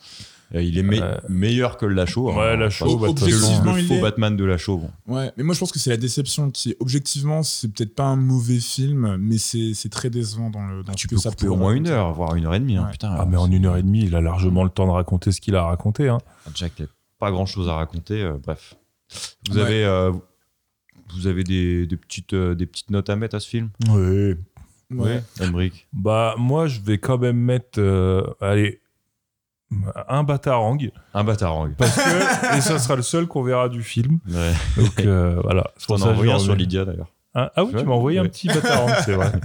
[0.55, 2.29] Euh, Il est me- Euh, meilleur que le Lachaud.
[2.29, 2.35] hein.
[2.37, 4.77] Ouais, Lachaud, bah, le- faux est- Batman de Lachaud.
[4.77, 5.15] Bon.
[5.15, 8.15] Ouais, mais moi je pense que c'est la déception qui objectivement, c'est peut-être pas un
[8.17, 11.47] mauvais film, mais c'est c'est très décevant dans le dans Tu peux que ça couper
[11.47, 12.77] au moins une heure, voire une heure et demie.
[12.77, 12.87] hein.
[12.91, 15.31] Putain, Ah, mais en une heure et demie, il a largement le temps de raconter
[15.31, 16.07] ce qu'il a raconté.
[16.07, 16.19] Hein.
[16.53, 18.21] Jack, il n'y a pas grand chose à raconter.
[18.21, 18.75] euh, bref.
[19.49, 19.63] Vous Ouais.
[19.63, 20.11] avez, euh,
[21.15, 23.69] vous avez des, des petites, euh, des petites notes à mettre à ce film?
[23.89, 24.36] Oui.
[24.93, 25.23] Ouais.
[25.41, 27.80] Emmerich Bah, moi, je vais quand même mettre.
[27.80, 28.80] euh, allez.
[30.08, 30.78] Un batarang.
[31.15, 31.71] Un batarang.
[31.76, 32.58] Parce que.
[32.58, 34.19] et ça sera le seul qu'on verra du film.
[34.30, 34.54] Ouais.
[34.78, 35.71] Donc, euh, voilà.
[35.78, 36.60] C'est T'en pour as ça que envoyé un sur mets.
[36.60, 37.12] Lydia d'ailleurs.
[37.34, 37.82] Ah, ah oui, Ouais.
[37.82, 38.30] tu m'as envoyé un Ouais.
[38.30, 39.32] petit batarang, c'est vrai.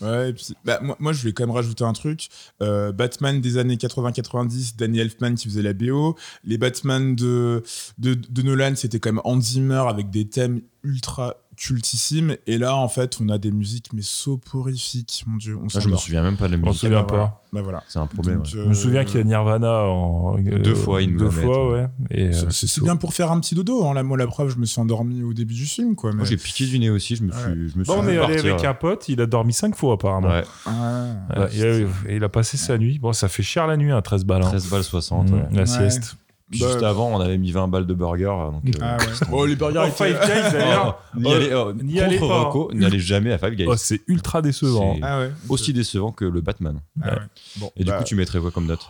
[0.00, 2.28] Ouais, et puis, bah, moi, moi, je vais quand même rajouter un truc.
[2.62, 6.16] Euh, Batman des années 80-90, Danny Elfman qui faisait la BO.
[6.44, 7.62] Les Batman de,
[7.98, 12.36] de, Nolan, c'était quand même Hans Zimmer avec des thèmes ultra cultissimes.
[12.46, 15.56] Et là, en fait, on a des musiques, mais soporifiques, mon dieu.
[15.56, 16.74] On Là, je me souviens même pas de la On musique.
[16.80, 17.42] se souvient Bah, pas.
[17.52, 17.82] Bah voilà.
[17.88, 18.36] C'est un problème.
[18.36, 18.50] Donc, ouais.
[18.52, 20.36] Je me souviens qu'il y a Nirvana en.
[20.38, 21.86] euh, Deux fois, il Deux la fois, ouais.
[22.10, 23.84] Et, C'est- euh, bien pour faire un petit dodo.
[23.86, 23.94] Hein.
[23.94, 25.94] Là, moi, la preuve, je me suis endormi au début du film.
[25.96, 26.18] Quoi, mais...
[26.18, 27.16] Moi, j'ai piqué du nez aussi.
[27.16, 28.54] Je me suis, je me suis Bon, on est allé partir.
[28.54, 30.28] avec un pote, il a dormi cinq fois apparemment.
[30.28, 31.06] Ouais, Ah.
[31.36, 32.98] Ouais, il, a, il a passé sa nuit.
[32.98, 34.42] Bon, ça fait cher la nuit, hein, 13 balles.
[34.42, 34.48] hein.
[34.48, 35.30] 13 balles 60.
[35.30, 35.40] Mmh, ouais.
[35.52, 35.66] La Ouais.
[35.66, 36.16] sieste.
[36.50, 38.24] Bah, Juste avant, on avait mis 20 balles de burger.
[38.52, 39.04] Donc, euh, Ah ouais.
[39.32, 40.98] Oh, les burgers Oh, étaient- Five Guys d'ailleurs.
[41.14, 42.76] Oh, n'y Oh, allez, oh, n'y allez Rocco, hein.
[42.78, 43.66] n'y allez jamais à Five Guys.
[43.68, 44.94] Oh, c'est ultra décevant.
[44.94, 45.30] C'est- Ah ouais.
[45.50, 46.80] Aussi décevant que le Batman.
[47.02, 47.20] Ah ouais.
[47.56, 48.80] Bon, Et du bah, coup, tu mettrais quoi comme note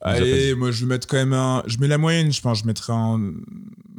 [0.00, 1.62] Allez, moi je vais mettre quand même un.
[1.66, 2.60] Je mets la moyenne, je pense.
[2.60, 3.18] Je mettrais un.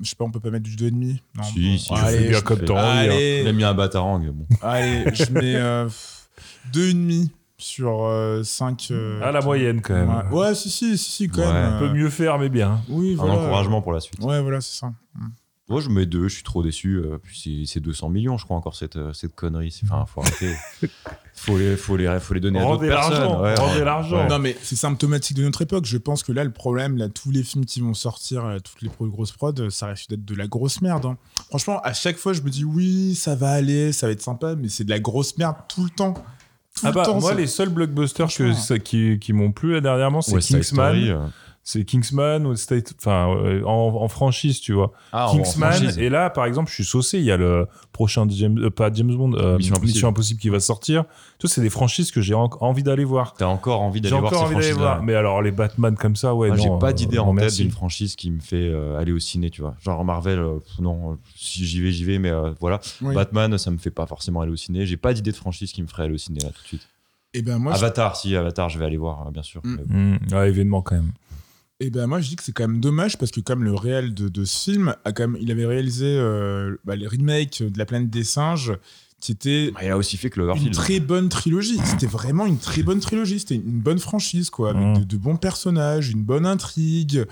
[0.01, 1.43] Je sais pas, on peut pas mettre du 2,5 Non.
[1.43, 1.77] Si, bon.
[1.77, 2.79] si, Tu allez, fais bien comme t'as envie.
[3.09, 3.11] hein.
[3.11, 4.19] Allez, Il a mis un batarang.
[4.31, 4.45] Bon.
[4.61, 5.89] allez, je mets euh,
[6.73, 7.27] 2,5
[7.61, 8.09] sur
[8.43, 8.91] 5.
[9.21, 10.09] À la moyenne quand même.
[10.31, 11.53] Ouais, ouais si, si, si, si, quand Ouais.
[11.53, 11.73] même.
[11.75, 12.81] On peut euh, mieux faire, mais bien.
[12.89, 13.33] Oui, Un voilà.
[13.33, 14.19] encouragement pour la suite.
[14.23, 14.91] Ouais, voilà, c'est ça.
[15.67, 16.95] Moi, je mets deux, je suis trop déçu.
[16.95, 19.69] euh, puis c'est- c'est 200 millions, je crois, encore cette, euh, cette connerie.
[19.69, 20.55] C'est- Enfin, faut arrêter.
[21.35, 23.11] faut, les, faut, les, faut les donner à d'autres Rendez personnes.
[23.13, 23.85] l'argent, Ouais, rendez ouais.
[23.85, 24.27] l'argent.
[24.27, 25.85] Non, mais c'est symptomatique de notre époque.
[25.85, 28.81] Je pense que là, le problème, là, tous les films qui vont sortir, euh, toutes
[28.81, 31.05] les grosses prods, euh, ça risque d'être de la grosse merde.
[31.05, 31.17] hein.
[31.49, 34.55] Franchement, à chaque fois, je me dis oui, ça va aller, ça va être sympa,
[34.55, 36.15] mais c'est de la grosse merde tout le temps.
[36.79, 38.53] Tout Ah le bah, temps, moi, les seuls blockbusters que, Franchement.
[38.55, 40.95] ça- qui, qui m'ont plu là, dernièrement, c'est West Side Kingsman.
[40.95, 41.17] Story, euh.
[41.71, 44.91] C'est Kingsman ou State, enfin, euh, en, en franchise, tu vois.
[45.11, 45.71] Ah, en Kingsman.
[45.71, 45.99] franchise.
[45.99, 47.19] Et là, par exemple, je suis saucé.
[47.19, 50.07] Il y a le prochain James, euh, pas James Bond, euh, Mission Mission, Impossible.
[50.07, 51.03] Impossible qui va sortir.
[51.37, 53.35] Tout c'est des franchises que j'ai en- envie d'aller voir.
[53.37, 55.03] T'as encore envie J'ai d'aller voir encore ces envie d'aller voir.
[55.03, 56.63] Mais alors, les Batman comme ça, ouais, Moi, non.
[56.63, 59.51] j'ai pas euh, d'idée en tête d'une franchise qui me fait euh, aller au ciné,
[59.51, 59.75] tu vois.
[59.85, 62.79] Genre Marvel, euh, non, si j'y vais, j'y vais, mais euh, voilà.
[63.03, 63.13] Oui.
[63.13, 64.87] Batman, ça me fait pas forcément aller au ciné.
[64.87, 66.87] J'ai pas d'idée de franchise qui me ferait aller au ciné là tout de suite.
[67.35, 69.61] Et ben moi, je- Avatar, si, Avatar, je vais aller voir, bien sûr.
[69.63, 71.11] Mais- ouais, événement quand même.
[71.81, 74.13] Et ben moi je dis que c'est quand même dommage parce que comme le réel
[74.13, 77.77] de, de ce film a quand même il avait réalisé euh, bah, les remakes de
[77.77, 78.73] la planète des singes
[79.21, 80.73] qui était Bah, il a aussi fait une Cloverfield.
[80.73, 84.81] très bonne trilogie c'était vraiment une très bonne trilogie c'était une bonne franchise quoi avec
[84.83, 84.99] Mm.
[84.99, 87.23] de, de bons personnages une bonne intrigue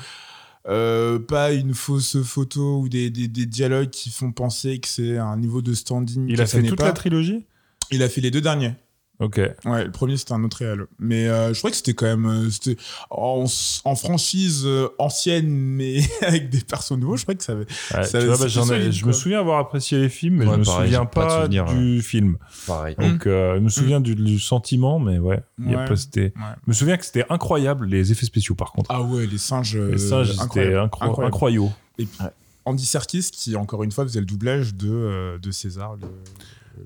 [0.69, 5.17] euh, pas une fausse photo ou des, des, des dialogues qui font penser que c'est
[5.17, 6.85] un niveau de standing Il a fait toute pas.
[6.85, 7.45] la trilogie?
[7.91, 8.73] Il a fait les deux derniers
[9.19, 9.41] Ok.
[9.65, 10.85] Ouais, le premier c'était un autre réel.
[10.99, 12.77] Mais euh, je crois que c'était quand même euh, c'était
[13.09, 13.45] en,
[13.83, 17.17] en franchise euh, ancienne, mais avec des persos nouveaux.
[17.17, 17.65] Je crois que ça avait.
[17.95, 20.53] Ouais, Ça- tu vois, bah, solide, je me souviens avoir apprécié les films, mais Ouais,
[20.53, 22.37] je me pareil, souviens pas souvenir, du film.
[22.67, 22.95] Pareil.
[22.99, 25.41] Donc, euh, je me souviens du, du sentiment, mais ouais.
[25.57, 25.85] il y a Ouais.
[25.87, 26.53] pas- c'était- Ouais.
[26.65, 28.91] Je me souviens que c'était incroyable, les effets spéciaux, par contre.
[28.91, 29.77] Ah ouais, les singes.
[29.77, 30.43] les singes, c'était
[30.75, 30.75] incroyable.
[30.77, 31.25] incro- Incroyable.
[31.25, 31.71] incroyable.
[31.97, 32.19] Et puis,
[32.65, 35.95] Andy Serkis qui encore une fois faisait le doublage de euh, de César.
[35.95, 36.07] le-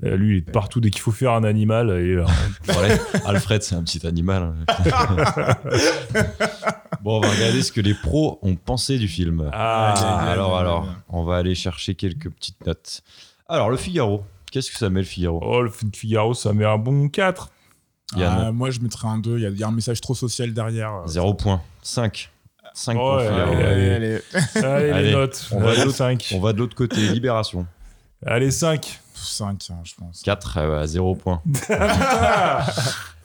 [0.03, 1.89] Euh, Lui, il est partout dès qu'il faut faire un animal.
[1.91, 2.25] Et, euh,
[3.25, 4.53] Alfred, c'est un petit animal.
[7.01, 9.49] bon, on va regarder ce que les pros ont pensé du film.
[9.53, 9.93] Ah,
[10.29, 13.01] alors, alors, on va aller chercher quelques petites notes.
[13.47, 14.23] Alors, le Figaro.
[14.51, 15.39] Qu'est-ce que ça met le Figaro?
[15.43, 17.49] Oh, le Figaro, ça met un bon 4.
[18.17, 18.43] Yann.
[18.47, 19.37] Ah, moi je mettrais un 2.
[19.37, 20.91] Il y, a- il y a un message trop social derrière.
[21.07, 21.61] 0 points.
[21.81, 22.29] 5.
[22.73, 23.53] 5 pour Ouais, le Figaro.
[23.53, 23.91] allez, Allez, allez.
[23.93, 24.21] allez.
[24.65, 25.47] Allez, Allez, les notes.
[25.53, 26.33] on va Allez, de l'autre- 5.
[26.35, 26.97] On va de l'autre côté.
[27.07, 27.65] Libération.
[28.25, 28.99] Allez, 5.
[29.13, 30.21] 5, je pense.
[30.23, 31.41] 4, 0 points.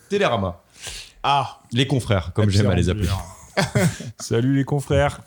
[0.09, 0.61] Télérama.
[1.22, 3.09] Ah, Les confrères, comme j'aime à les appeler.
[4.20, 5.20] Salut les confrères.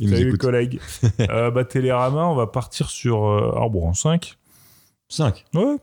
[0.00, 0.80] Ils Salut les collègues.
[1.20, 4.36] euh, bah, Télérama, on va partir sur euh, Arbour en 5.
[5.08, 5.44] 5.
[5.54, 5.76] Ouais.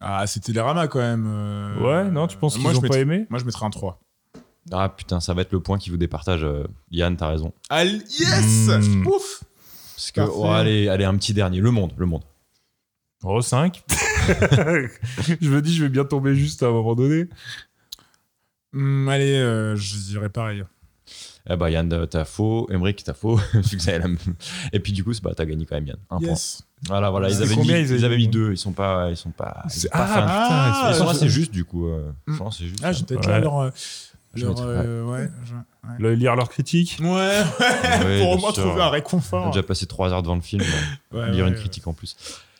[0.00, 1.26] Ah, c'est Télérama quand même.
[1.28, 1.80] euh.
[2.04, 3.98] Ouais, non, tu penses qu'ils Moi, je ont pas aimé Moi je mettrais un 3.
[4.72, 6.44] Ah putain, ça va être le point qui vous départage.
[6.44, 7.52] euh, Yann, t'as raison.
[7.70, 9.04] Ah, yes Mm.
[9.04, 9.44] Pouf
[9.94, 11.60] Parce que, oh, allez, allez, un petit dernier.
[11.60, 12.22] Le monde, le monde.
[13.24, 13.82] Oh, 5.
[15.40, 17.26] je me dis, je vais bien tomber juste à un moment donné.
[18.72, 20.64] Hmm, Allez, euh, je dirais pareil.
[21.48, 22.68] Eh bah, Yann, t'as faux.
[22.70, 23.40] Emmerich, t'as faux.
[24.72, 25.96] Et puis, du coup, c'est- bah, t'as gagné quand même, Yann.
[26.10, 26.62] Un Yes.
[26.82, 26.88] point.
[26.88, 27.28] Voilà, voilà.
[27.30, 28.52] Ils avaient, combien, mis, ils avaient ils avaient mis deux.
[28.52, 30.22] Ils sont pas, ils sont pas, ils sont C'est- pas ah, fins.
[30.26, 31.86] putain, Ils sont je- assez justes, du coup.
[31.88, 32.32] euh, Mm.
[32.32, 32.80] Je pense que c'est juste.
[32.84, 33.32] Ah, j'ai peut-être Ouais.
[33.32, 33.58] là leur.
[33.60, 33.70] euh,
[34.34, 35.30] Je leur, euh, ouais.
[35.46, 35.94] je- ouais.
[36.00, 36.98] Le- lire leurs critiques.
[37.00, 39.50] Ouais, ouais, Ouais, pour au moins trouver un On a réconfort.
[39.52, 40.62] déjà passé trois heures devant le film.
[41.12, 41.60] Ouais, lire ouais, une ouais.
[41.60, 42.16] critique en plus.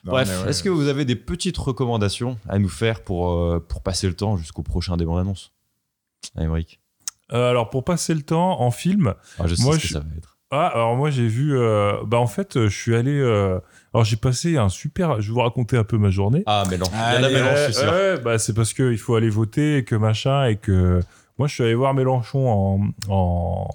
[0.07, 0.51] Non, Bref, mais ouais.
[0.51, 4.15] est-ce que vous avez des petites recommandations à nous faire pour, euh, pour passer le
[4.15, 5.53] temps jusqu'au prochain débat d'annonce
[6.39, 6.81] Emmerich.
[7.33, 9.93] Euh, alors, pour passer le temps en film, Ah, je sais Moi, ce que je-
[9.95, 10.39] ça va être.
[10.53, 11.59] Ah, alors moi j'ai vu.
[11.59, 13.11] euh, bah en fait, je suis allé.
[13.19, 13.59] euh,
[13.93, 15.21] alors j'ai passé un super.
[15.21, 16.45] Je vais vous raconter un peu ma journée.
[16.47, 16.89] Ah, mélange.
[16.93, 17.91] Il y en a je suis sûr.
[17.91, 21.01] Ouais, bah c'est parce qu'il faut aller voter et que machin et que.
[21.37, 22.81] Moi je suis allé voir Mélenchon en,
[23.13, 23.69] en,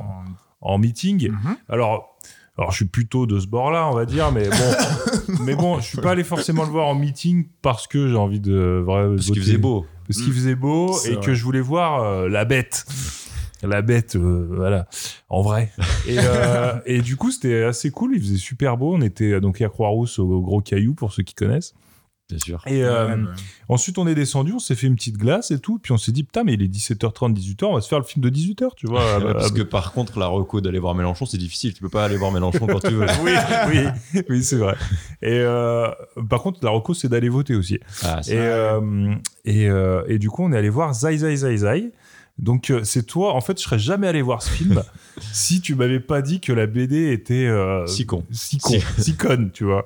[0.61, 1.29] en meeting.
[1.31, 1.57] Mhm.
[1.67, 2.17] Alors.
[2.61, 5.87] Alors, je suis plutôt de ce bord-là, on va dire, mais bon, mais bon, je
[5.87, 9.31] suis pas allé forcément le voir en meeting parce que j'ai envie de vraiment Parce
[9.31, 9.87] qu'il faisait beau.
[10.07, 11.25] parce qu'il faisait beau et vrai.
[11.25, 12.85] que je voulais voir euh, la bête.
[13.63, 14.87] La bête, euh, voilà,
[15.29, 15.71] en vrai.
[16.07, 18.11] Et, euh, et du coup, c'était assez cool.
[18.15, 18.93] Il faisait super beau.
[18.93, 21.73] On était donc à Croix-Rousse au Gros Caillou, pour ceux qui connaissent.
[22.31, 22.61] Bien sûr.
[22.65, 23.23] Et euh, Ouais,
[23.69, 25.77] ensuite, on est descendu, on s'est fait une petite glace et tout.
[25.79, 28.05] Puis on s'est dit, putain, mais il est 17h30, 18h, on va se faire le
[28.05, 29.01] film de 18h, tu vois.
[29.21, 31.73] Ouais, parce bah, que par contre, la reco d'aller voir Mélenchon, c'est difficile.
[31.73, 33.05] Tu peux pas aller voir Mélenchon quand tu veux.
[33.23, 33.31] oui,
[34.13, 34.75] oui, oui, c'est vrai.
[35.21, 35.87] Et euh,
[36.29, 37.79] par contre, la reco, c'est d'aller voter aussi.
[38.03, 39.13] Ah, Et, euh,
[39.45, 41.91] et, euh, et du coup, on est allé voir Zai Zai Zai Zai.
[42.39, 44.81] Donc, euh, c'est toi, en fait, je serais jamais allé voir ce film
[45.33, 47.45] si tu m'avais pas dit que la BD était.
[47.45, 48.23] euh, Si con.
[48.31, 48.69] Si con.
[48.71, 49.85] Si- si conne, tu vois.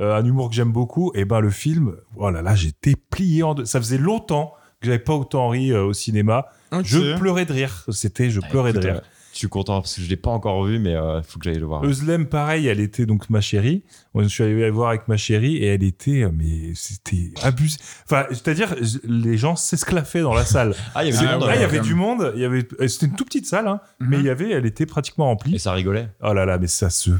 [0.00, 1.12] Euh, un humour que j'aime beaucoup.
[1.14, 3.64] Et ben, le film, voilà, là, j'étais plié en deux.
[3.66, 6.46] Ça faisait longtemps que j'avais pas autant ri euh, au cinéma.
[6.72, 6.80] Ok.
[6.84, 7.84] Je pleurais de rire.
[7.90, 8.94] C'était, je pleurais de rire.
[8.96, 9.00] euh,
[9.34, 11.58] Je suis content parce que je l'ai pas encore vu, mais il faut que j'aille
[11.58, 11.84] le voir.
[11.84, 13.82] Euslem, pareil, elle était donc ma chérie.
[14.18, 17.76] Je suis allé la voir avec ma chérie et elle était, mais c'était abusé.
[18.06, 18.74] Enfin, c'est-à-dire,
[19.04, 20.74] les gens s'esclaffaient dans la salle.
[20.94, 21.46] Ah, il y avait Ah, du monde.
[21.48, 22.32] Là, il y avait du monde.
[22.34, 24.08] Il y avait, c'était une toute petite salle, hein, Mhm.
[24.08, 25.58] mais il y avait, elle était pratiquement Et remplie.
[25.58, 26.08] ça rigolait.
[26.22, 27.10] Oh là là, mais ça se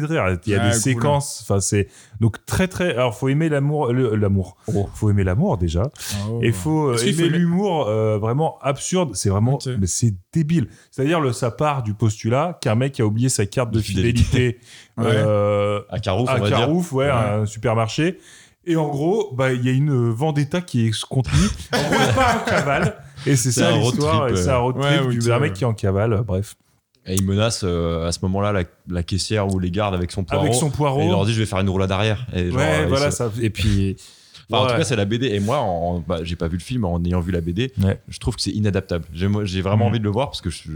[0.00, 0.38] de rire.
[0.46, 0.80] Il y a Ah, des cool.
[0.80, 1.40] séquences.
[1.42, 1.88] Enfin, c'est
[2.20, 2.90] donc très très.
[2.94, 3.92] Alors, faut aimer l'amour.
[3.92, 4.56] L'amour.
[4.94, 5.90] Faut aimer l'amour déjà.
[6.30, 6.38] Oh.
[6.42, 9.10] Et faut euh, aimer l'humour euh, vraiment absurde.
[9.14, 9.68] C'est vraiment, Ok.
[9.78, 10.68] mais c'est débile.
[10.90, 14.22] C'est-à-dire le ça part du postulat qu'un mec a oublié sa carte de fidélité.
[14.22, 14.60] fidélité
[14.98, 15.04] Ouais.
[15.08, 16.56] euh, À Carouf, à on va dire.
[16.58, 18.18] Carouf, ouais, à un supermarché.
[18.68, 21.34] Et en gros, bah il y a une vendetta qui est contenue.
[21.72, 22.96] En gros, part en cavale.
[23.24, 24.28] Et c'est ça un road l'histoire.
[24.36, 26.12] c'est un road ouais, trip oui, du mec qui est en cavale.
[26.14, 26.56] euh, Bref,
[27.06, 30.24] Et il menace euh, à ce moment-là la, la caissière ou les gardes avec son
[30.24, 30.42] poireau.
[30.44, 31.02] avec son Et poireau.
[31.02, 32.26] il leur dit je vais faire une roulade arrière.
[32.32, 33.30] Et genre, ouais, ils voilà se- ça.
[33.40, 33.96] Et puis.
[34.48, 35.26] Enfin, En tout cas, c'est la BD.
[35.26, 38.00] Et moi, en, bah, j'ai pas vu le film, en ayant vu la BD, Ouais.
[38.06, 39.04] je trouve que c'est inadaptable.
[39.12, 39.26] J'ai
[39.60, 39.90] vraiment Mhm.
[39.90, 40.70] envie de le voir parce que je-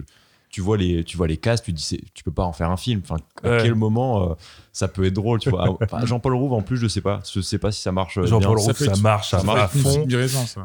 [0.50, 2.76] tu vois les, tu vois les cases, tu dis, tu peux pas en faire un
[2.76, 3.00] film.
[3.04, 3.58] Enfin, à Ouais.
[3.62, 4.34] quel moment euh,
[4.72, 7.20] ça peut être drôle, tu vois Ah, enfin, Jean-Paul Rouve, en plus, je sais pas,
[7.32, 8.18] je sais pas si ça marche.
[8.18, 8.58] euh, Jean-Paul.
[8.58, 10.04] Rouve, ça, marche, ça, marche à fond.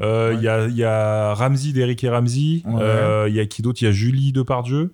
[0.02, 0.44] Euh, Il Ouais.
[0.44, 2.64] y, a, y a Ramsey d'Eric et Ramsey.
[2.66, 2.82] Ouais.
[2.82, 3.84] Euh, Il y a qui d'autre?
[3.84, 4.92] Il y a Julie Depardieu.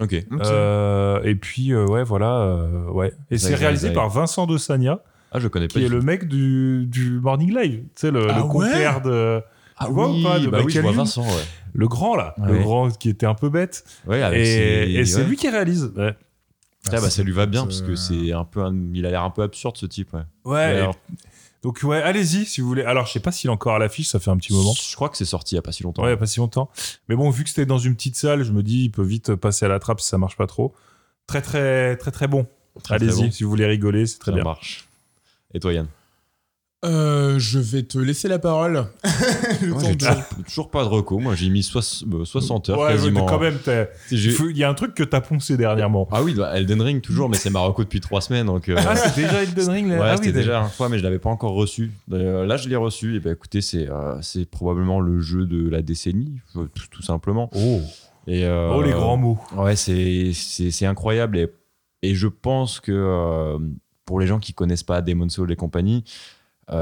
[0.00, 0.14] Ok.
[0.40, 2.32] Euh, et puis, euh, ouais, voilà.
[2.40, 3.12] euh, ouais.
[3.30, 5.00] Et c'est réalisé par Vincent de Sagna,
[5.32, 5.72] Ah, je connais pas.
[5.74, 6.04] qui du est le tout.
[6.06, 7.80] mec du, du Morning Live.
[7.80, 9.42] Tu sais, le, Ah le ouais compère de.
[9.80, 11.44] Ah tu vois ou pas, de bah oui, je vois Michael Youn Vincent, ouais.
[11.72, 12.34] Le grand, là.
[12.38, 12.52] Ouais.
[12.52, 13.84] Le grand qui était un peu bête.
[14.08, 15.24] Ouais, avec Et, ses- et c'est ouais.
[15.28, 15.92] lui qui réalise.
[15.96, 16.16] Ouais.
[16.88, 19.22] Ah, bah, ça lui va bien parce que c'est un peu, un- il a l'air
[19.22, 20.16] un peu absurde ce type.
[20.44, 20.80] Ouais.
[20.80, 20.88] Et
[21.62, 22.82] donc, ouais, allez-y si vous voulez.
[22.84, 24.72] Alors, je sais pas s'il est encore à l'affiche, ça fait un petit moment.
[24.74, 26.02] Je crois que c'est sorti il y a pas si longtemps.
[26.02, 26.70] Ouais, il y a pas si longtemps.
[27.08, 29.34] Mais bon, vu que c'était dans une petite salle, je me dis, il peut vite
[29.34, 30.72] passer à la trappe si ça marche pas trop.
[31.26, 32.46] Très, très, très, très bon.
[32.88, 33.30] Allez-y, bon.
[33.32, 34.44] si vous voulez rigoler, c'est très ça bien.
[34.44, 34.86] marche.
[35.52, 35.88] Et toi, Yann?
[36.84, 38.84] Euh, je vais te laisser la parole.
[39.66, 40.14] Moi, j'ai toujours,
[40.46, 41.18] toujours pas de reco.
[41.18, 43.24] Moi, j'ai mis soix- euh, 60 heures Ouais, quasiment.
[43.24, 46.06] mais quand même, C'est- j'ai- il y a un truc que t'as poncé dernièrement.
[46.12, 48.46] Ah oui, bah, Elden Ring toujours, mais c'est ma reco depuis 3 semaines.
[48.46, 50.88] Donc, euh, Ah, c'est déjà Elden Ring là ouais, Ah c'était oui, déjà une fois,
[50.88, 51.90] mais je l'avais pas encore reçu.
[52.12, 53.16] Euh, là, je l'ai reçu.
[53.16, 57.50] Et ben, écoutez, c'est euh, c'est probablement le jeu de la décennie, tout, tout simplement.
[57.56, 57.80] Oh.
[58.28, 59.40] Et, euh, oh, les grands mots.
[59.56, 61.48] Ouais, c'est c'est c'est incroyable et,
[62.04, 63.58] et je pense que euh,
[64.04, 66.04] pour les gens qui connaissent pas Demon's Souls et compagnie,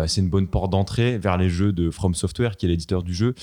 [0.07, 3.14] c'est une bonne porte d'entrée vers les jeux de From Software, qui est l'éditeur du
[3.14, 3.34] jeu.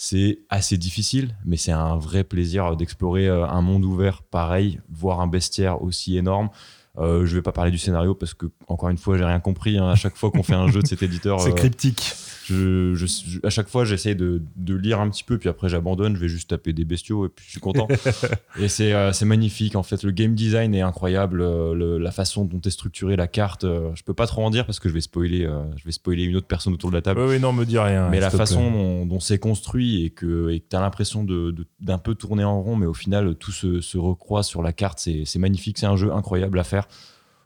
[0.00, 5.20] C'est assez difficile, mais c'est un vrai plaisir d'explorer euh, un monde ouvert pareil, voir
[5.20, 6.50] un bestiaire aussi énorme.
[6.98, 9.76] Euh, je vais pas parler du scénario parce que encore une fois j'ai rien compris
[9.76, 9.88] hein.
[9.88, 12.14] à chaque fois qu'on fait un jeu de cet éditeur C'est euh, cryptique.
[12.52, 15.68] Je, je- je- à chaque fois, j'essaye de, de lire un petit peu, puis après,
[15.68, 16.16] j'abandonne.
[16.16, 17.86] Je vais juste taper des bestiaux et puis je suis content.
[18.58, 19.76] et c'est euh, c'est magnifique.
[19.76, 21.40] En fait, le game design est incroyable.
[21.40, 24.50] euh, le- la façon dont est structurée la carte, euh, je peux pas trop en
[24.50, 26.94] dire parce que je vais spoiler, euh, je vais spoiler une autre personne autour de
[26.94, 27.20] la table.
[27.20, 28.08] Oui, oui, non, me dis rien.
[28.08, 31.98] Mais la façon dont, dont c'est construit et que tu as l'impression de- de- d'un
[31.98, 34.98] peu tourner en rond, mais au final, tout se, se recroise sur la carte.
[34.98, 35.78] C'est c'est magnifique.
[35.78, 36.88] C'est un jeu incroyable à faire.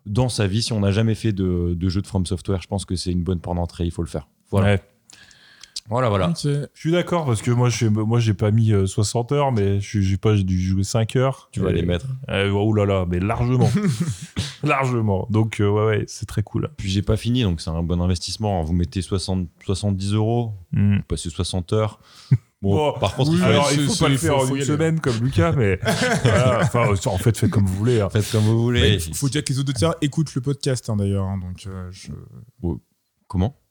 [0.04, 2.66] Dans sa vie, si on n'a jamais fait de, de jeu de From Software, je
[2.66, 3.84] pense que c'est une bonne porte d'entrée.
[3.84, 4.26] Il faut le faire.
[4.50, 4.72] Voilà.
[4.74, 4.82] Ouais.
[5.88, 6.32] Voilà, voilà.
[6.42, 9.80] Je suis d'accord parce que moi, je moi, j'ai pas mis euh, 60 heures, mais
[9.80, 11.48] je suis- j'ai pas j'ai dû jouer 5 heures.
[11.52, 12.06] Tu vas les mettre.
[12.30, 13.68] Euh, oh là là, mais largement.
[14.62, 15.26] largement.
[15.30, 16.70] Donc, euh, ouais, ouais, c'est très cool.
[16.76, 18.62] Puis j'ai pas fini, donc c'est un bon investissement.
[18.62, 20.96] Vous mettez 60, 70 euros, Hmm.
[20.96, 21.98] vous passez 60 heures.
[22.62, 24.46] Bon, Bon, par contre, oui, il faut Alors, il faut pas le faire faut- en
[24.50, 24.64] une aller.
[24.64, 25.80] semaine comme Lucas, mais
[26.22, 28.00] voilà, enfin, en fait, faites comme vous voulez.
[28.00, 28.08] hein.
[28.08, 29.00] faites comme vous voulez.
[29.04, 31.24] Il faut dire que les auditeurs écoutent le podcast hein, d'ailleurs.
[31.24, 32.12] hein, donc, euh, je...
[33.26, 33.56] Comment?
[33.56, 33.61] Hein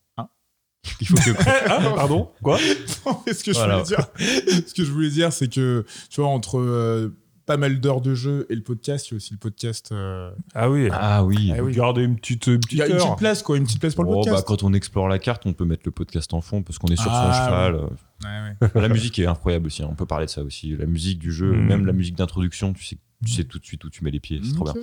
[0.99, 1.31] Il faut que.
[1.69, 2.57] Ah, pardon Quoi
[3.05, 3.83] Non, mais ce que je Voilà.
[3.83, 4.07] voulais dire,
[4.67, 7.15] ce que je voulais dire, c'est que tu vois entre euh,
[7.45, 9.91] pas mal d'heures de jeu et le podcast, il y a aussi le podcast.
[9.91, 10.89] euh, Ah oui.
[10.91, 11.51] Ah oui.
[11.55, 11.73] Ah oui.
[11.73, 13.05] Gardez une petite, une Il petite y a une heure.
[13.07, 14.37] petite place quoi, une petite place pour le Oh, podcast.
[14.37, 16.87] bah, quand on explore la carte, on peut mettre le podcast en fond parce qu'on
[16.87, 17.75] est sur Ah, son cheval.
[17.75, 17.87] euh.
[18.23, 18.81] Ouais, ouais.
[18.81, 19.83] La musique est incroyable aussi.
[19.83, 20.75] hein, On peut parler de ça aussi.
[20.77, 21.65] La musique du jeu, Mm.
[21.67, 24.19] même la musique d'introduction, tu sais, tu sais tout de suite où tu mets les
[24.19, 24.39] pieds.
[24.43, 24.73] C'est trop bien.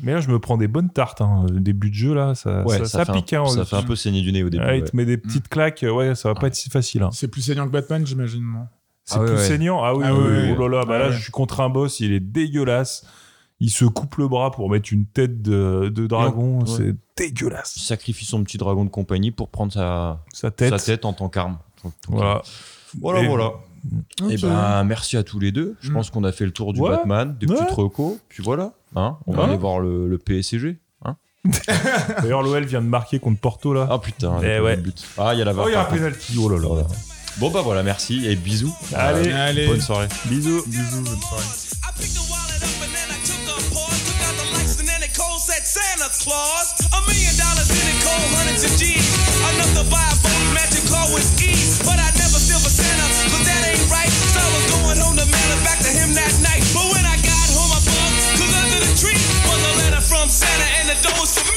[0.00, 1.20] Mais là, je me prends des bonnes tartes.
[1.20, 1.46] Hein.
[1.50, 3.32] Le Début de jeu, là, ça, Ouais, ça, pique.
[3.32, 4.64] un, hein, ça fait un peu saigner du nez au début.
[4.66, 4.88] Ah, il ouais.
[4.88, 5.84] te met des petites claques.
[5.88, 7.02] Ouais, ça va pas être si facile.
[7.02, 7.10] hein.
[7.12, 8.44] C'est plus saignant que Batman, j'imagine,
[9.04, 9.46] C'est Ah ouais, plus ouais.
[9.46, 9.82] saignant.
[9.82, 10.54] Ah oui, Ah oui, oui.
[10.58, 11.12] Oh là là, bah Ah là, ouais.
[11.16, 13.04] je suis contre un boss, il est dégueulasse.
[13.60, 16.60] Il se coupe le bras pour mettre une tête de, de dragon.
[16.60, 16.66] Ouais.
[16.68, 17.76] C'est Il dégueulasse.
[17.76, 20.70] sacrifie son petit dragon de compagnie pour prendre sa, Sa tête.
[20.70, 21.58] sa tête en tant qu'arme.
[22.08, 22.42] Voilà.
[23.00, 23.50] Voilà, Et- voilà.
[24.22, 24.30] Ok.
[24.30, 25.76] Et ben, merci à tous les deux.
[25.80, 25.94] Je Mm.
[25.94, 26.90] pense qu'on a fait le tour du Ouais.
[26.90, 27.54] Batman, des Ouais.
[27.56, 28.18] petites recos.
[28.28, 28.72] Puis voilà.
[28.96, 30.78] Hein on va aller voir le, le PSCG.
[31.04, 31.16] Hein
[32.22, 33.86] D'ailleurs, l'OL vient de marquer contre Porto, là.
[33.90, 34.76] ah putain, Eh ouais.
[34.76, 35.04] but.
[35.18, 36.36] Ah, il y a la oh, il y a un penalty.
[36.40, 36.84] Oh là là.
[37.38, 38.74] Bon, bah voilà, merci et bisous.
[38.94, 39.30] Allez.
[39.30, 39.66] Euh, Allez.
[39.68, 40.08] bonne soirée.
[40.26, 40.64] Bisous.
[40.66, 41.44] Bisous, bonne soirée.
[61.02, 61.47] those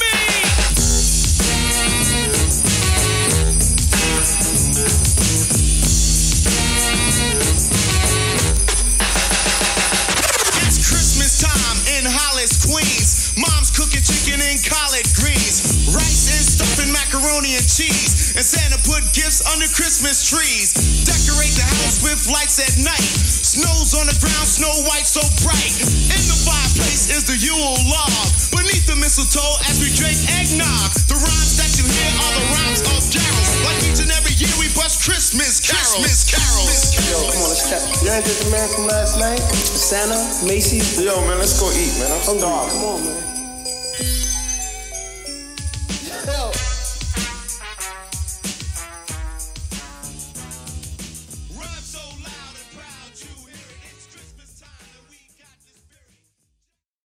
[18.42, 20.74] And Santa put gifts under Christmas trees.
[21.06, 23.06] Decorate the house with lights at night.
[23.06, 25.78] Snow's on the ground, snow white so bright.
[26.10, 28.10] In the fireplace is the Yule log.
[28.50, 30.90] Beneath the mistletoe as we drink eggnog.
[31.06, 33.50] The rhymes that you hear are the rhymes of carols.
[33.62, 36.02] Like each and every year we bust Christmas carols.
[36.02, 36.98] Christmas carols.
[37.14, 37.82] Yo, come on, let's check.
[38.02, 39.38] You ain't just the man from last night?
[39.54, 40.98] Santa, Macy's.
[40.98, 42.10] Yo, man, let's go eat, man.
[42.10, 42.74] I'm starving.
[42.74, 43.31] Come on, man.